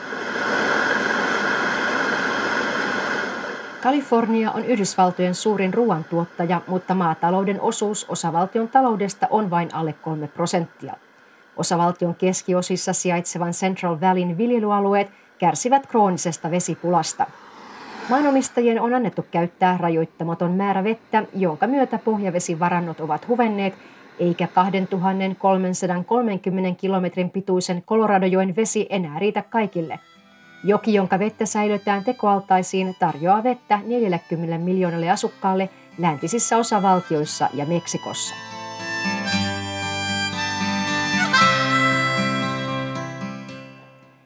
Kalifornia 3.84 4.52
on 4.52 4.64
Yhdysvaltojen 4.64 5.34
suurin 5.34 5.74
ruoantuottaja, 5.74 6.60
mutta 6.66 6.94
maatalouden 6.94 7.60
osuus 7.60 8.06
osavaltion 8.08 8.68
taloudesta 8.68 9.26
on 9.30 9.50
vain 9.50 9.74
alle 9.74 9.92
3 9.92 10.28
prosenttia. 10.28 10.94
Osavaltion 11.56 12.14
keskiosissa 12.14 12.92
sijaitsevan 12.92 13.52
Central 13.52 14.00
Valleyn 14.00 14.38
viljelyalueet 14.38 15.10
kärsivät 15.38 15.86
kroonisesta 15.86 16.50
vesipulasta. 16.50 17.26
Maanomistajien 18.08 18.80
on 18.80 18.94
annettu 18.94 19.26
käyttää 19.30 19.76
rajoittamaton 19.80 20.52
määrä 20.52 20.84
vettä, 20.84 21.24
jonka 21.34 21.66
myötä 21.66 21.98
pohjavesivarannot 21.98 23.00
ovat 23.00 23.28
huvenneet, 23.28 23.74
eikä 24.18 24.46
2330 24.46 26.80
kilometrin 26.80 27.30
pituisen 27.30 27.82
Coloradojoen 27.82 28.56
vesi 28.56 28.86
enää 28.90 29.18
riitä 29.18 29.42
kaikille. 29.42 29.98
Joki, 30.66 30.94
jonka 30.94 31.18
vettä 31.18 31.47
säilytään 31.47 32.04
tekoaltaisiin, 32.04 32.97
tarjoaa 32.99 33.42
vettä 33.42 33.80
40 33.87 34.59
miljoonalle 34.59 35.11
asukkaalle 35.11 35.71
läntisissä 35.99 36.56
osavaltioissa 36.56 37.49
ja 37.54 37.66
Meksikossa. 37.66 38.35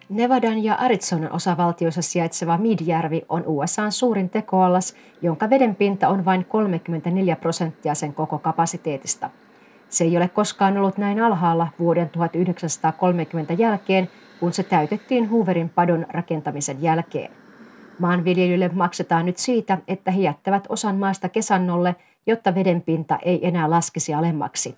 Nevadan 0.08 0.64
ja 0.64 0.74
Arizonan 0.74 1.32
osavaltioissa 1.32 2.02
sijaitseva 2.02 2.58
Midjärvi 2.58 3.22
on 3.28 3.42
USAn 3.46 3.92
suurin 3.92 4.30
tekoallas, 4.30 4.94
jonka 5.22 5.50
vedenpinta 5.50 6.08
on 6.08 6.24
vain 6.24 6.44
34 6.44 7.36
prosenttia 7.36 7.94
sen 7.94 8.14
koko 8.14 8.38
kapasiteetista. 8.38 9.30
Se 9.88 10.04
ei 10.04 10.16
ole 10.16 10.28
koskaan 10.28 10.78
ollut 10.78 10.98
näin 10.98 11.22
alhaalla 11.22 11.68
vuoden 11.78 12.08
1930 12.08 13.54
jälkeen, 13.54 14.10
kun 14.40 14.52
se 14.52 14.62
täytettiin 14.62 15.30
Hooverin 15.30 15.68
padon 15.68 16.06
rakentamisen 16.08 16.82
jälkeen. 16.82 17.30
Maanviljelylle 17.98 18.70
maksetaan 18.72 19.26
nyt 19.26 19.38
siitä, 19.38 19.78
että 19.88 20.10
he 20.10 20.20
jättävät 20.20 20.64
osan 20.68 20.96
maasta 20.96 21.28
kesannolle 21.28 21.96
jotta 22.28 22.54
vedenpinta 22.54 23.18
ei 23.22 23.46
enää 23.46 23.70
laskisi 23.70 24.14
alemmaksi. 24.14 24.76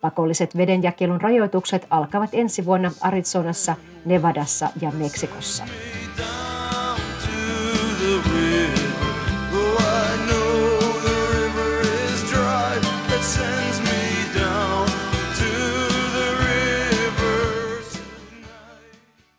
Pakolliset 0.00 0.56
vedenjakelun 0.56 1.20
rajoitukset 1.20 1.86
alkavat 1.90 2.30
ensi 2.32 2.64
vuonna 2.64 2.90
Arizonassa, 3.00 3.76
Nevadassa 4.04 4.68
ja 4.80 4.90
Meksikossa. 4.90 5.64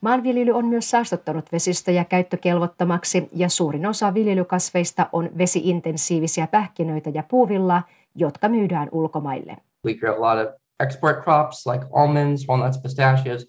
Maanviljely 0.04 0.52
on 0.52 0.66
myös 0.66 0.90
saastuttanut 0.90 1.52
vesistöjä 1.52 2.06
käyttökelvottomaksi 2.06 3.30
ja 3.36 3.50
suurin 3.50 3.86
osa 3.86 4.14
viljelykasveista 4.14 5.10
on 5.12 5.30
vesiintensiivisiä 5.38 6.48
pähkinöitä 6.48 7.10
ja 7.14 7.24
puuvillaa, 7.30 7.88
jotka 8.16 8.50
myydään 8.50 8.90
ulkomaille. 8.92 9.58
We 9.86 9.94
grow 9.94 10.18
a 10.18 10.22
lot 10.22 10.48
of 10.48 10.54
export 10.80 11.24
crops 11.24 11.68
like 11.68 11.86
almonds, 11.94 12.48
walnuts, 12.50 12.78
pistachios. 12.78 13.48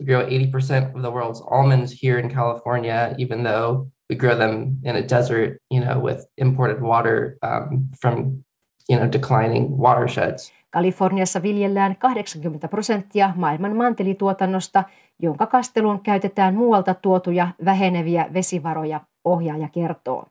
We 0.00 0.06
grow 0.06 0.22
80% 0.22 0.94
of 0.94 1.02
the 1.02 1.10
world's 1.10 1.42
almonds 1.50 2.02
here 2.02 2.20
in 2.20 2.34
California, 2.34 3.14
even 3.18 3.44
though 3.44 3.86
we 4.10 4.16
grow 4.16 4.36
them 4.36 4.76
in 4.84 4.96
a 4.96 5.08
desert, 5.08 5.56
you 5.70 5.84
know, 5.84 5.98
with 5.98 6.26
imported 6.36 6.82
water 6.82 7.38
um, 7.42 7.88
from, 8.02 8.44
you 8.88 8.98
know, 8.98 9.08
declining 9.08 9.78
watersheds. 9.78 10.52
Kaliforniassa 10.74 11.42
viljellään 11.42 11.96
80 11.96 12.68
prosenttia 12.68 13.32
maailman 13.36 13.76
mantelituotannosta, 13.76 14.84
jonka 15.18 15.46
kasteluun 15.46 16.00
käytetään 16.00 16.54
muualta 16.54 16.94
tuotuja 16.94 17.48
väheneviä 17.64 18.26
vesivaroja, 18.32 19.00
ohjaaja 19.24 19.68
kertoo. 19.68 20.26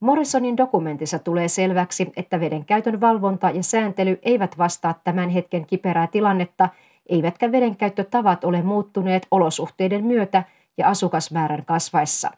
Morrisonin 0.00 0.56
dokumentissa 0.56 1.18
tulee 1.18 1.48
selväksi, 1.48 2.12
että 2.16 2.40
vedenkäytön 2.40 3.00
valvonta 3.00 3.50
ja 3.50 3.62
sääntely 3.62 4.18
eivät 4.22 4.58
vastaa 4.58 4.94
tämän 5.04 5.28
hetken 5.28 5.66
kiperää 5.66 6.06
tilannetta, 6.06 6.68
eivätkä 7.08 7.52
vedenkäyttötavat 7.52 8.44
ole 8.44 8.62
muuttuneet 8.62 9.26
olosuhteiden 9.30 10.04
myötä 10.04 10.44
ja 10.78 10.88
asukasmäärän 10.88 11.64
kasvaessa. 11.64 12.30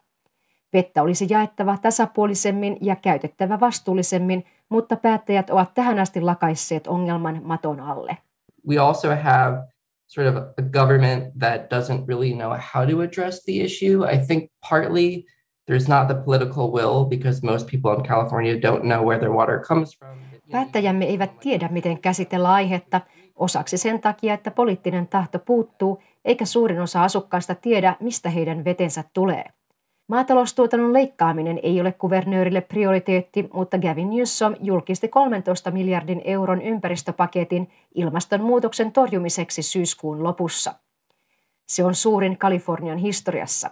Vettä 0.73 1.02
olisi 1.02 1.26
jaettava 1.31 1.79
tasapuolisemmin 1.83 2.76
ja 2.81 2.97
käytettävä 2.97 3.61
vastuullisemmin, 3.61 4.45
mutta 4.69 4.97
päättäjät 4.97 5.50
ovat 5.50 5.75
tähän 5.75 5.99
asti 5.99 6.21
lakaisseet 6.21 6.87
ongelman 6.87 7.41
maton 7.45 7.81
alle. 7.81 8.19
We 8.69 8.79
also 8.79 9.09
have 9.09 9.59
sort 10.07 10.29
of 10.29 10.37
a 10.37 10.62
government 10.62 11.25
that 11.38 11.61
doesn't 11.61 12.07
really 12.09 12.35
know 12.35 12.50
how 12.75 12.87
to 12.91 13.00
address 13.00 13.45
the 13.45 13.52
issue. 13.64 14.12
I 14.14 14.19
think 14.26 14.50
partly 14.71 15.25
there's 15.71 15.88
not 15.88 16.07
the 16.07 16.25
political 16.25 16.73
will 16.73 17.05
because 17.05 17.47
most 17.47 17.69
people 17.71 17.95
in 17.95 18.02
California 18.02 18.55
don't 18.55 18.83
know 18.83 19.07
where 19.07 19.19
their 19.19 19.33
water 19.33 19.61
comes 19.61 19.99
from. 19.99 20.19
Päättäjämme 20.52 21.05
eivät 21.05 21.41
tiedä, 21.41 21.69
miten 21.69 21.99
käsitellä 21.99 22.52
aihetta, 22.52 23.00
osaksi 23.37 23.79
sen 23.79 24.00
takia, 24.00 24.35
että 24.35 24.50
poliittinen 24.50 25.09
tahto 25.09 25.38
puuttuu, 25.38 26.02
eikä 26.25 26.45
suurin 26.45 26.81
osa 26.81 27.05
asukkaista 27.05 27.55
tiedä, 27.55 27.97
mistä 28.00 28.31
heidän 28.31 28.64
vetensä 28.64 29.05
tulee. 29.12 29.45
Maataloustuotannon 30.12 30.92
leikkaaminen 30.92 31.61
ei 31.62 31.81
ole 31.81 31.92
kuvernöörille 31.92 32.61
prioriteetti, 32.61 33.49
mutta 33.52 33.78
Gavin 33.78 34.11
Newsom 34.11 34.54
julkisti 34.61 35.09
13 35.09 35.71
miljardin 35.71 36.23
euron 36.25 36.62
ympäristöpaketin 36.62 37.71
ilmastonmuutoksen 37.95 38.92
torjumiseksi 38.92 39.62
syyskuun 39.62 40.23
lopussa. 40.23 40.75
Se 41.66 41.85
on 41.85 41.95
suurin 41.95 42.38
Kalifornian 42.38 42.99
historiassa. 42.99 43.71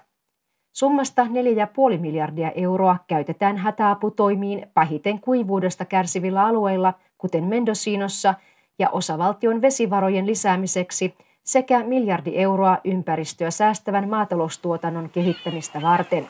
Summasta 0.72 1.24
4,5 1.24 1.98
miljardia 1.98 2.50
euroa 2.50 2.96
käytetään 3.06 3.56
hätäaputoimiin 3.56 4.66
pahiten 4.74 5.20
kuivuudesta 5.20 5.84
kärsivillä 5.84 6.44
alueilla, 6.46 6.94
kuten 7.18 7.44
Mendocinossa, 7.44 8.34
ja 8.78 8.90
osavaltion 8.90 9.62
vesivarojen 9.62 10.26
lisäämiseksi– 10.26 11.14
sekä 11.44 11.84
miljardi 11.84 12.30
euroa 12.34 12.78
ympäristöä 12.84 13.50
säästävän 13.50 14.08
maataloustuotannon 14.08 15.10
kehittämistä 15.10 15.82
varten. 15.82 16.28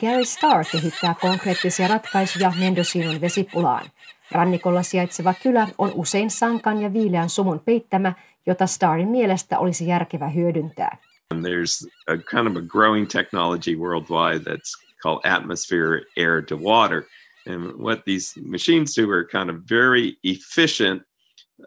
Gary 0.00 0.24
Starr 0.24 0.64
kehittää 0.72 1.14
konkreettisia 1.20 1.88
ratkaisuja 1.88 2.52
Mendocinon 2.58 3.20
vesipulaan. 3.20 3.86
Rannikolla 4.32 4.82
sijaitseva 4.82 5.34
kylä 5.42 5.68
on 5.78 5.92
usein 5.94 6.30
sankan 6.30 6.82
ja 6.82 6.92
viileän 6.92 7.28
sumun 7.28 7.60
peittämä, 7.60 8.12
jota 8.46 8.66
Starrin 8.66 9.08
mielestä 9.08 9.58
olisi 9.58 9.86
järkevä 9.86 10.28
hyödyntää. 10.28 10.96
There's 11.34 11.88
a 12.06 12.16
kind 12.16 12.46
of 12.46 12.56
a 12.56 12.66
growing 12.66 13.08
technology 13.08 13.76
worldwide 13.76 14.50
that's 14.50 14.88
called 15.02 15.20
atmosphere 15.24 16.00
air 16.16 16.42
to 16.42 16.56
water. 16.56 17.02
And 17.46 17.72
what 17.78 18.04
these 18.04 18.40
machines 18.50 18.96
do 18.96 19.10
are 19.10 19.24
kind 19.24 19.50
of 19.50 19.56
very 19.70 20.12
efficient 20.24 21.02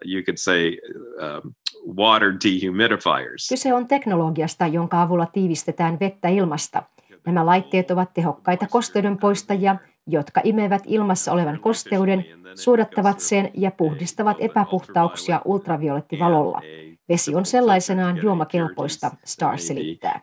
you 0.04 0.22
could 0.22 0.36
say 0.36 0.78
um, 1.20 1.54
water 1.96 2.32
dehumidifiers. 2.44 3.48
Kyse 3.48 3.74
on 3.74 3.88
teknologiasta, 3.88 4.66
jonka 4.66 5.02
avulla 5.02 5.26
tiivistetään 5.26 6.00
vettä 6.00 6.28
ilmasta. 6.28 6.82
Nämä 7.26 7.46
laitteet 7.46 7.90
ovat 7.90 8.14
tehokkaita 8.14 8.66
kosteuden 8.70 9.18
poistajia, 9.18 9.76
jotka 10.06 10.40
imevät 10.44 10.82
ilmassa 10.86 11.32
olevan 11.32 11.60
kosteuden, 11.60 12.24
suodattavat 12.54 13.20
sen 13.20 13.50
ja 13.54 13.70
puhdistavat 13.70 14.36
epäpuhtauksia 14.40 15.40
ultraviolettivalolla. 15.44 16.62
Vesi 17.08 17.34
on 17.34 17.46
sellaisenaan 17.46 18.22
juomakelpoista, 18.22 19.10
Star 19.24 19.58
selittää. 19.58 20.20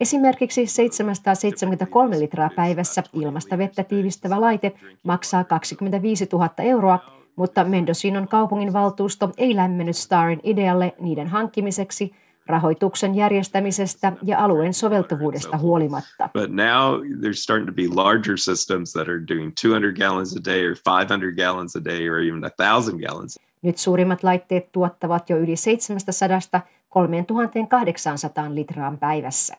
Esimerkiksi 0.00 0.66
773 0.66 2.18
litraa 2.18 2.50
päivässä 2.56 3.02
ilmasta 3.12 3.58
vettä 3.58 3.84
tiivistävä 3.84 4.40
laite 4.40 4.72
maksaa 5.02 5.44
25 5.44 6.28
000 6.32 6.50
euroa, 6.58 6.98
mutta 7.36 7.64
Mendocinon 7.64 8.28
kaupungin 8.28 8.72
valtuusto 8.72 9.32
ei 9.38 9.56
lämmennyt 9.56 9.96
Starin 9.96 10.40
idealle 10.42 10.94
niiden 11.00 11.26
hankkimiseksi– 11.26 12.12
rahoituksen 12.46 13.14
järjestämisestä 13.14 14.12
ja 14.22 14.44
alueen 14.44 14.74
soveltuvuudesta 14.74 15.58
huolimatta. 15.58 16.28
But 16.32 16.50
now 16.50 17.00
there's 17.00 17.42
starting 17.42 17.68
to 17.68 17.74
be 17.74 17.88
larger 17.94 18.36
systems 18.36 18.92
that 18.92 19.08
are 19.08 19.20
doing 19.28 19.52
200 19.62 19.92
gallons 19.92 20.36
a 20.36 20.44
day 20.44 20.66
or 20.66 20.76
500 21.00 21.32
gallons 21.32 21.76
a 21.76 21.84
day 21.84 22.08
or 22.08 22.18
even 22.18 22.42
1000 22.56 23.00
gallons. 23.00 23.38
Nyt 23.62 23.78
suurimmat 23.78 24.22
laitteet 24.22 24.72
tuottavat 24.72 25.30
jo 25.30 25.36
yli 25.36 25.56
700 25.56 26.60
3800 26.88 28.54
litraan 28.54 28.98
päivässä. 28.98 29.56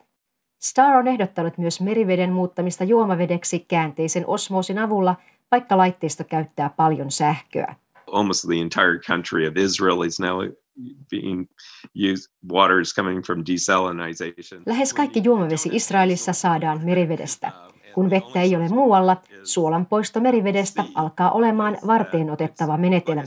Star 0.59 0.95
on 0.95 1.07
ehdottanut 1.07 1.57
myös 1.57 1.81
meriveden 1.81 2.33
muuttamista 2.33 2.83
juomavedeksi 2.83 3.59
käänteisen 3.59 4.23
osmoosin 4.27 4.79
avulla, 4.79 5.15
vaikka 5.51 5.77
laitteisto 5.77 6.23
käyttää 6.23 6.69
paljon 6.69 7.11
sähköä. 7.11 7.75
Almost 8.11 8.45
the 8.45 8.61
entire 8.61 8.99
country 9.07 9.47
of 9.47 9.57
Israel 9.57 10.01
is 10.01 10.19
now 10.19 10.43
being 11.09 11.49
used, 11.95 12.33
water 12.53 12.79
is 12.79 12.93
coming 12.95 13.25
from 13.25 13.43
desalinization. 13.45 14.63
Lähes 14.65 14.93
kaikki 14.93 15.21
juomavesi 15.23 15.69
Israelissa 15.73 16.33
saadaan 16.33 16.85
merivedestä. 16.85 17.51
Kun 17.97 18.09
vettä 18.09 18.41
ei 18.41 18.55
ole 18.55 18.67
muualla, 18.69 19.21
suolan 19.43 19.85
poisto 19.85 20.19
merivedestä 20.19 20.83
alkaa 20.95 21.31
olemaan 21.31 21.77
varteen 21.87 22.29
otettava 22.29 22.77
menetelmä. 22.77 23.23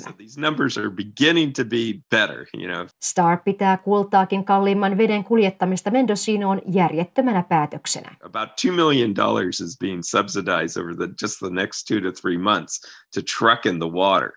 Star 3.03 3.39
pitää 3.45 3.77
kultaakin 3.77 4.45
kalliimman 4.45 4.99
veden 4.99 5.25
kuljettamista 5.25 5.91
Mendocinoon 5.91 6.63
järjettömänä 6.73 7.43
päätöksenä. 7.43 8.15
About 8.23 8.49
2 8.49 8.71
million 8.71 9.17
dollars 9.17 9.61
is 9.61 9.79
being 9.81 10.03
subsidized 10.03 10.83
over 10.83 10.97
the, 10.97 11.09
just 11.23 11.39
the 11.39 11.51
next 11.51 11.87
two 11.89 12.01
to 12.01 12.13
three 12.21 12.39
months 12.39 12.81
to 13.15 13.21
truck 13.39 13.67
in 13.67 13.79
the 13.79 13.91
water. 13.91 14.31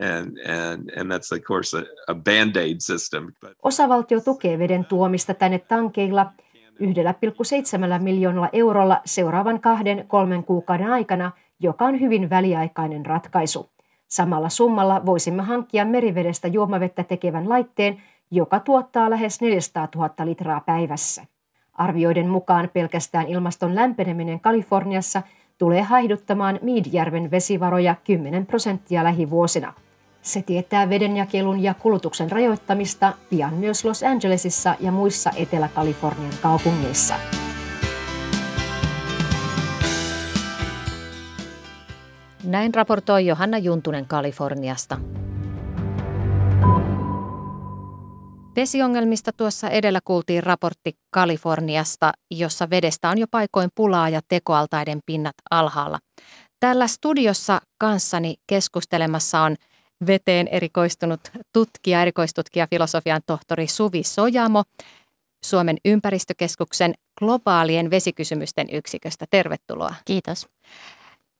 And, 0.00 0.38
and, 0.46 0.90
and 0.96 1.10
that's 1.10 1.32
of 1.32 1.42
course 1.42 1.78
a, 1.78 1.82
a 2.06 2.14
band-aid 2.14 2.76
system. 2.80 3.32
Osavaltio 3.62 4.20
tukee 4.20 4.58
veden 4.58 4.84
tuomista 4.84 5.34
tänne 5.34 5.58
tankeilla 5.58 6.32
1,7 6.80 8.02
miljoonalla 8.02 8.48
eurolla 8.52 9.00
seuraavan 9.04 9.60
kahden 9.60 10.04
kolmen 10.08 10.44
kuukauden 10.44 10.90
aikana, 10.90 11.32
joka 11.60 11.84
on 11.84 12.00
hyvin 12.00 12.30
väliaikainen 12.30 13.06
ratkaisu. 13.06 13.70
Samalla 14.08 14.48
summalla 14.48 15.06
voisimme 15.06 15.42
hankkia 15.42 15.84
merivedestä 15.84 16.48
juomavettä 16.48 17.04
tekevän 17.04 17.48
laitteen, 17.48 18.02
joka 18.30 18.60
tuottaa 18.60 19.10
lähes 19.10 19.40
400 19.40 19.88
000 19.94 20.10
litraa 20.24 20.60
päivässä. 20.60 21.24
Arvioiden 21.72 22.28
mukaan 22.28 22.70
pelkästään 22.72 23.26
ilmaston 23.26 23.74
lämpeneminen 23.74 24.40
Kaliforniassa 24.40 25.22
tulee 25.58 25.82
haihduttamaan 25.82 26.58
Meadjärven 26.62 27.30
vesivaroja 27.30 27.94
10 28.04 28.46
prosenttia 28.46 29.04
lähivuosina– 29.04 29.72
se 30.22 30.42
tietää 30.42 30.90
vedenjakelun 30.90 31.62
ja 31.62 31.74
kulutuksen 31.74 32.30
rajoittamista 32.30 33.12
pian 33.30 33.54
myös 33.54 33.84
Los 33.84 34.02
Angelesissa 34.02 34.74
ja 34.80 34.92
muissa 34.92 35.30
Etelä-Kalifornian 35.36 36.34
kaupungeissa. 36.42 37.14
Näin 42.44 42.74
raportoi 42.74 43.26
Johanna 43.26 43.58
Juntunen 43.58 44.06
Kaliforniasta. 44.06 44.98
Vesiongelmista 48.56 49.32
tuossa 49.32 49.68
edellä 49.68 50.00
kuultiin 50.04 50.42
raportti 50.42 50.96
Kaliforniasta, 51.10 52.12
jossa 52.30 52.70
vedestä 52.70 53.10
on 53.10 53.18
jo 53.18 53.26
paikoin 53.30 53.70
pulaa 53.74 54.08
ja 54.08 54.20
tekoaltaiden 54.28 55.00
pinnat 55.06 55.34
alhaalla. 55.50 55.98
Täällä 56.60 56.86
studiossa 56.86 57.60
kanssani 57.78 58.34
keskustelemassa 58.46 59.40
on 59.40 59.56
veteen 60.06 60.48
erikoistunut 60.48 61.20
tutkija, 61.52 62.02
erikoistutkija, 62.02 62.66
filosofian 62.70 63.22
tohtori 63.26 63.66
Suvi 63.66 64.02
Sojamo 64.02 64.64
Suomen 65.44 65.76
ympäristökeskuksen 65.84 66.94
globaalien 67.18 67.90
vesikysymysten 67.90 68.66
yksiköstä. 68.72 69.26
Tervetuloa. 69.30 69.94
Kiitos. 70.04 70.48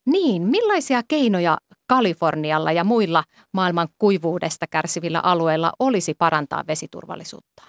Niin, 0.06 0.42
millaisia 0.42 1.02
keinoja 1.08 1.58
Kalifornialla 1.86 2.72
ja 2.72 2.84
muilla 2.84 3.24
maailman 3.52 3.88
kuivuudesta 3.98 4.66
kärsivillä 4.66 5.20
alueilla 5.20 5.72
olisi 5.78 6.14
parantaa 6.14 6.64
vesiturvallisuutta? 6.66 7.62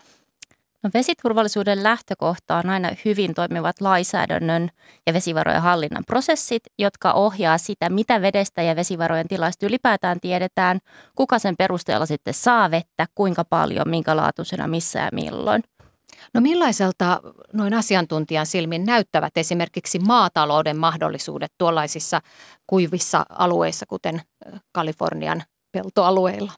No, 0.84 0.90
vesiturvallisuuden 0.94 1.84
lähtökohta 1.84 2.58
on 2.58 2.70
aina 2.70 2.90
hyvin 3.06 3.34
toimivat 3.34 3.82
lainsäädännön 3.82 4.70
ja 5.08 5.14
vesivarojen 5.14 5.62
hallinnan 5.62 6.04
prosessit, 6.08 6.64
jotka 6.80 7.14
ohjaa 7.14 7.58
sitä, 7.58 7.90
mitä 7.90 8.22
vedestä 8.22 8.62
ja 8.62 8.76
vesivarojen 8.76 9.28
tilasta 9.28 9.66
ylipäätään 9.66 10.20
tiedetään, 10.20 10.80
kuka 11.16 11.40
sen 11.40 11.56
perusteella 11.58 12.06
sitten 12.06 12.34
saa 12.34 12.72
vettä, 12.72 13.06
kuinka 13.16 13.44
paljon, 13.46 13.90
minkä 13.90 14.16
laatuisena, 14.16 14.68
missä 14.68 15.00
ja 15.00 15.10
milloin. 15.14 15.64
No 16.34 16.42
millaiselta 16.42 17.22
noin 17.54 17.74
asiantuntijan 17.74 18.46
silmin 18.46 18.86
näyttävät 18.86 19.38
esimerkiksi 19.38 20.00
maatalouden 20.00 20.78
mahdollisuudet 20.78 21.52
tuollaisissa 21.58 22.22
kuivissa 22.68 23.26
alueissa, 23.30 23.86
kuten 23.86 24.22
Kalifornian 24.72 25.44
peltoalueilla? 25.72 26.52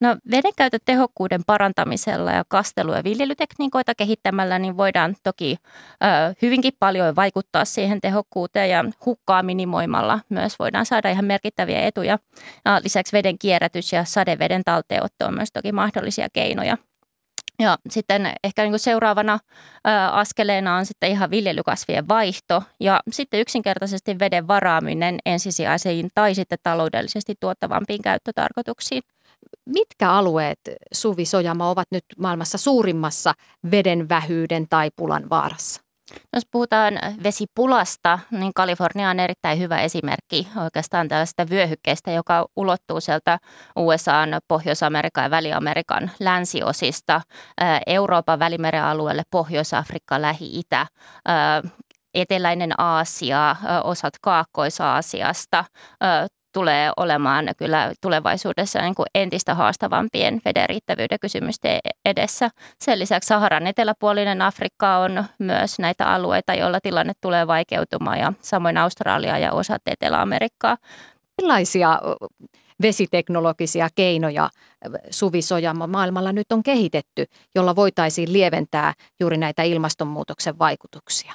No 0.00 0.16
vedenkäytön 0.30 0.80
tehokkuuden 0.84 1.44
parantamisella 1.46 2.32
ja 2.32 2.44
kastelu- 2.48 2.94
ja 2.94 3.04
viljelytekniikoita 3.04 3.94
kehittämällä 3.94 4.58
niin 4.58 4.76
voidaan 4.76 5.16
toki 5.22 5.56
ö, 5.92 6.34
hyvinkin 6.42 6.72
paljon 6.78 7.16
vaikuttaa 7.16 7.64
siihen 7.64 8.00
tehokkuuteen 8.00 8.70
ja 8.70 8.84
hukkaa 9.06 9.42
minimoimalla 9.42 10.20
myös 10.28 10.58
voidaan 10.58 10.86
saada 10.86 11.10
ihan 11.10 11.24
merkittäviä 11.24 11.80
etuja. 11.80 12.18
Ja 12.64 12.80
lisäksi 12.84 13.12
veden 13.12 13.38
kierrätys 13.38 13.92
ja 13.92 14.04
sadeveden 14.04 14.64
talteenotto 14.64 15.26
on 15.26 15.34
myös 15.34 15.48
toki 15.52 15.72
mahdollisia 15.72 16.28
keinoja. 16.32 16.76
Ja 17.58 17.78
sitten 17.90 18.32
ehkä 18.44 18.62
niin 18.62 18.72
kuin 18.72 18.80
seuraavana 18.80 19.34
ö, 19.34 19.90
askeleena 20.12 20.76
on 20.76 20.86
sitten 20.86 21.10
ihan 21.10 21.30
viljelykasvien 21.30 22.08
vaihto 22.08 22.62
ja 22.80 23.00
sitten 23.10 23.40
yksinkertaisesti 23.40 24.18
veden 24.18 24.48
varaaminen 24.48 25.18
ensisijaisiin 25.26 26.10
tai 26.14 26.34
sitten 26.34 26.58
taloudellisesti 26.62 27.34
tuottavampiin 27.40 28.02
käyttötarkoituksiin. 28.02 29.02
Mitkä 29.66 30.12
alueet, 30.12 30.60
Suvi 30.92 31.24
Sojama, 31.24 31.70
ovat 31.70 31.86
nyt 31.90 32.04
maailmassa 32.18 32.58
suurimmassa 32.58 33.34
veden 33.70 34.08
vähyyden 34.08 34.66
tai 34.70 34.90
pulan 34.96 35.30
vaarassa? 35.30 35.80
Jos 36.32 36.46
puhutaan 36.50 36.94
vesipulasta, 37.22 38.18
niin 38.30 38.52
Kalifornia 38.54 39.10
on 39.10 39.20
erittäin 39.20 39.58
hyvä 39.58 39.80
esimerkki 39.80 40.48
oikeastaan 40.64 41.08
tällaista 41.08 41.46
vyöhykkeestä, 41.50 42.10
joka 42.10 42.46
ulottuu 42.56 43.00
sieltä 43.00 43.38
USAn, 43.76 44.28
Pohjois-Amerikan 44.48 45.24
ja 45.24 45.30
Väli-Amerikan 45.30 46.10
länsiosista, 46.20 47.20
Euroopan 47.86 48.38
välimeren 48.38 48.84
alueelle, 48.84 49.22
Pohjois-Afrikka, 49.30 50.22
Lähi-Itä, 50.22 50.86
eteläinen 52.14 52.80
Aasia, 52.80 53.56
osat 53.84 54.14
Kaakkois-Aasiasta, 54.20 55.64
tulee 56.56 56.90
olemaan 56.96 57.48
kyllä 57.56 57.92
tulevaisuudessa 58.00 58.80
niin 58.80 58.94
kuin 58.94 59.06
entistä 59.14 59.54
haastavampien 59.54 60.40
veden 60.44 60.68
riittävyyden 60.68 61.18
kysymysten 61.20 61.78
edessä. 62.04 62.50
Sen 62.78 62.98
lisäksi 62.98 63.26
Saharan 63.26 63.66
eteläpuolinen 63.66 64.42
Afrikka 64.42 64.98
on 64.98 65.24
myös 65.38 65.78
näitä 65.78 66.12
alueita, 66.12 66.54
joilla 66.54 66.80
tilanne 66.80 67.12
tulee 67.20 67.46
vaikeutumaan 67.46 68.18
ja 68.18 68.32
samoin 68.42 68.76
Australia 68.76 69.38
ja 69.38 69.52
osat 69.52 69.82
Etelä-Amerikkaa. 69.86 70.76
Millaisia 71.42 72.00
vesiteknologisia 72.82 73.88
keinoja 73.94 74.50
Suvisojama 75.10 75.86
maailmalla 75.86 76.32
nyt 76.32 76.52
on 76.52 76.62
kehitetty, 76.62 77.24
jolla 77.54 77.76
voitaisiin 77.76 78.32
lieventää 78.32 78.94
juuri 79.20 79.36
näitä 79.36 79.62
ilmastonmuutoksen 79.62 80.58
vaikutuksia? 80.58 81.32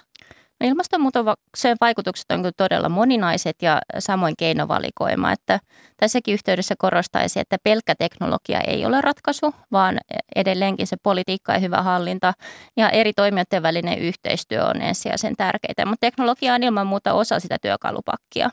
No 0.62 0.68
ilmastonmuutoksen 0.68 1.78
vaikutukset 1.82 2.32
on 2.32 2.52
todella 2.58 2.90
moninaiset 2.90 3.56
ja 3.62 3.82
samoin 4.00 4.34
keinovalikoima, 4.38 5.32
että 5.32 5.60
tässäkin 5.98 6.34
yhteydessä 6.34 6.76
korostaisi, 6.78 7.40
että 7.40 7.58
pelkkä 7.64 7.96
teknologia 7.96 8.60
ei 8.68 8.86
ole 8.86 9.02
ratkaisu, 9.02 9.56
vaan 9.72 9.98
edelleenkin 10.36 10.88
se 10.88 10.98
politiikka 11.04 11.54
ja 11.54 11.60
hyvä 11.60 11.82
hallinta 11.82 12.34
ja 12.78 12.90
eri 12.90 13.14
toimijoiden 13.14 13.64
välinen 13.64 14.00
yhteistyö 14.00 14.66
on 14.66 14.82
ensisijaisen 14.82 15.36
tärkeää, 15.38 15.86
mutta 15.86 16.02
teknologia 16.02 16.54
on 16.54 16.64
ilman 16.64 16.88
muuta 16.88 17.14
osa 17.14 17.40
sitä 17.40 17.58
työkalupakkia. 17.62 18.50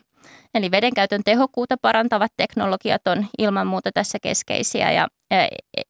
Eli 0.54 0.70
vedenkäytön 0.70 1.24
tehokkuutta 1.24 1.76
parantavat 1.82 2.32
teknologiat 2.36 3.06
on 3.06 3.26
ilman 3.38 3.66
muuta 3.66 3.90
tässä 3.92 4.18
keskeisiä 4.22 4.92
ja 4.92 5.08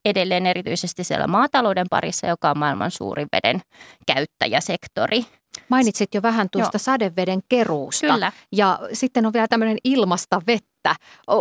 edelleen 0.05 0.46
erityisesti 0.46 1.05
siellä 1.05 1.27
maatalouden 1.27 1.87
parissa, 1.90 2.27
joka 2.27 2.51
on 2.51 2.59
maailman 2.59 2.90
suurin 2.90 3.29
veden 3.33 3.61
käyttäjäsektori. 4.07 5.27
Mainitsit 5.68 6.14
jo 6.14 6.22
vähän 6.22 6.48
tuosta 6.53 6.77
Joo. 6.77 6.79
sadeveden 6.79 7.40
keruusta. 7.48 8.07
Kyllä. 8.07 8.33
Ja 8.53 8.79
sitten 8.92 9.27
on 9.27 9.33
vielä 9.33 9.48
tämmöinen 9.48 9.79
ilmasta 9.85 10.42
vettä. 10.46 10.94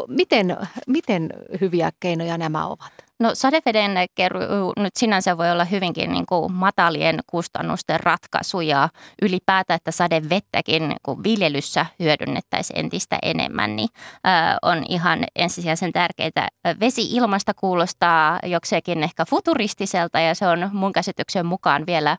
Miten, 0.08 0.58
miten 0.88 1.30
hyviä 1.62 1.92
keinoja 2.00 2.38
nämä 2.38 2.68
ovat? 2.68 2.92
No 3.20 3.30
sadeveden 3.34 3.92
keruu 4.16 4.74
nyt 4.78 4.96
sinänsä 4.96 5.38
voi 5.38 5.52
olla 5.52 5.66
hyvinkin 5.66 6.12
niin 6.12 6.26
kuin 6.26 6.54
matalien 6.54 7.20
kustannusten 7.28 8.00
ratkaisu 8.00 8.62
ja 8.62 8.90
ylipäätään, 9.22 9.76
että 9.76 9.92
sadevettäkin 9.92 10.96
kun 11.04 11.24
viljelyssä 11.24 11.86
hyödynnettäisiin 12.00 12.80
entistä 12.80 13.20
enemmän, 13.22 13.76
niin 13.76 13.90
on 14.62 14.84
ihan 14.90 15.20
ensisijaisen 15.36 15.94
tärkeää. 15.94 16.48
Vesi-ilmasta 16.80 17.54
kuulostaa 17.54 18.40
jokseenkin 18.44 19.04
ehkä 19.04 19.26
futuristiselta 19.26 20.20
ja 20.20 20.36
se 20.36 20.48
on 20.48 20.70
mun 20.74 20.94
käsityksen 20.94 21.46
mukaan 21.46 21.86
vielä 21.86 22.18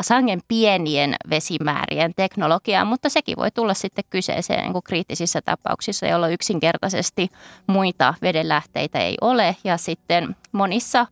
sangen 0.00 0.40
pienien 0.48 1.14
vesimäärien 1.30 2.12
teknologiaa, 2.16 2.84
mutta 2.84 3.08
sekin 3.08 3.36
voi 3.36 3.50
tulla 3.50 3.74
sitten 3.74 4.04
kyseeseen 4.10 4.62
niin 4.62 4.72
kuin 4.72 4.82
kriittisissä 4.82 5.40
tapauksissa, 5.44 6.06
jolloin 6.06 6.32
yksinkertaisesti 6.32 7.28
muita 7.66 8.14
vedenlähteitä 8.22 8.98
ei 8.98 9.16
ole 9.20 9.56
ja 9.64 9.76
sitten 9.76 10.07
sitten 10.08 10.36
monissa 10.52 11.06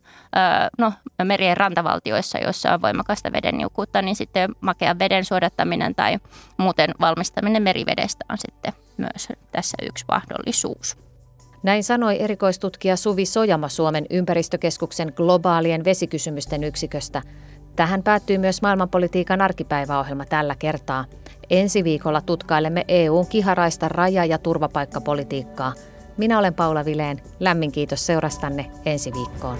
no, 0.79 0.93
merien 1.25 1.57
rantavaltioissa, 1.57 2.39
joissa 2.39 2.73
on 2.73 2.83
voimakasta 2.83 3.33
veden 3.33 3.59
niukkuutta, 3.59 4.03
niin 4.03 4.17
sitten 4.17 4.51
makea 4.61 4.99
veden 4.99 5.25
suodattaminen 5.25 5.95
tai 5.95 6.19
muuten 6.57 6.91
valmistaminen 7.01 7.63
merivedestä 7.63 8.25
on 8.31 8.39
sitten 8.39 8.73
myös 8.97 9.29
tässä 9.53 9.77
yksi 9.83 10.05
mahdollisuus. 10.09 10.97
Näin 11.63 11.85
sanoi 11.85 12.23
erikoistutkija 12.23 12.97
Suvi 12.97 13.27
Sojama 13.27 13.69
Suomen 13.69 14.07
ympäristökeskuksen 14.11 15.13
globaalien 15.17 15.85
vesikysymysten 15.85 16.65
yksiköstä. 16.65 17.23
Tähän 17.77 18.03
päättyy 18.03 18.39
myös 18.39 18.63
maailmanpolitiikan 18.63 19.41
arkipäiväohjelma 19.41 20.25
tällä 20.25 20.55
kertaa. 20.59 21.05
Ensi 21.51 21.85
viikolla 21.85 22.21
tutkailemme 22.21 22.85
EUn 22.89 23.27
kiharaista 23.27 23.89
raja- 23.89 24.25
ja 24.25 24.39
turvapaikkapolitiikkaa– 24.39 25.73
minä 26.17 26.39
olen 26.39 26.55
Paula 26.55 26.85
Vileen. 26.85 27.23
Lämmin 27.41 27.73
kiitos 27.73 28.07
seurastanne 28.07 28.71
ensi 28.85 29.13
viikkoon. 29.13 29.59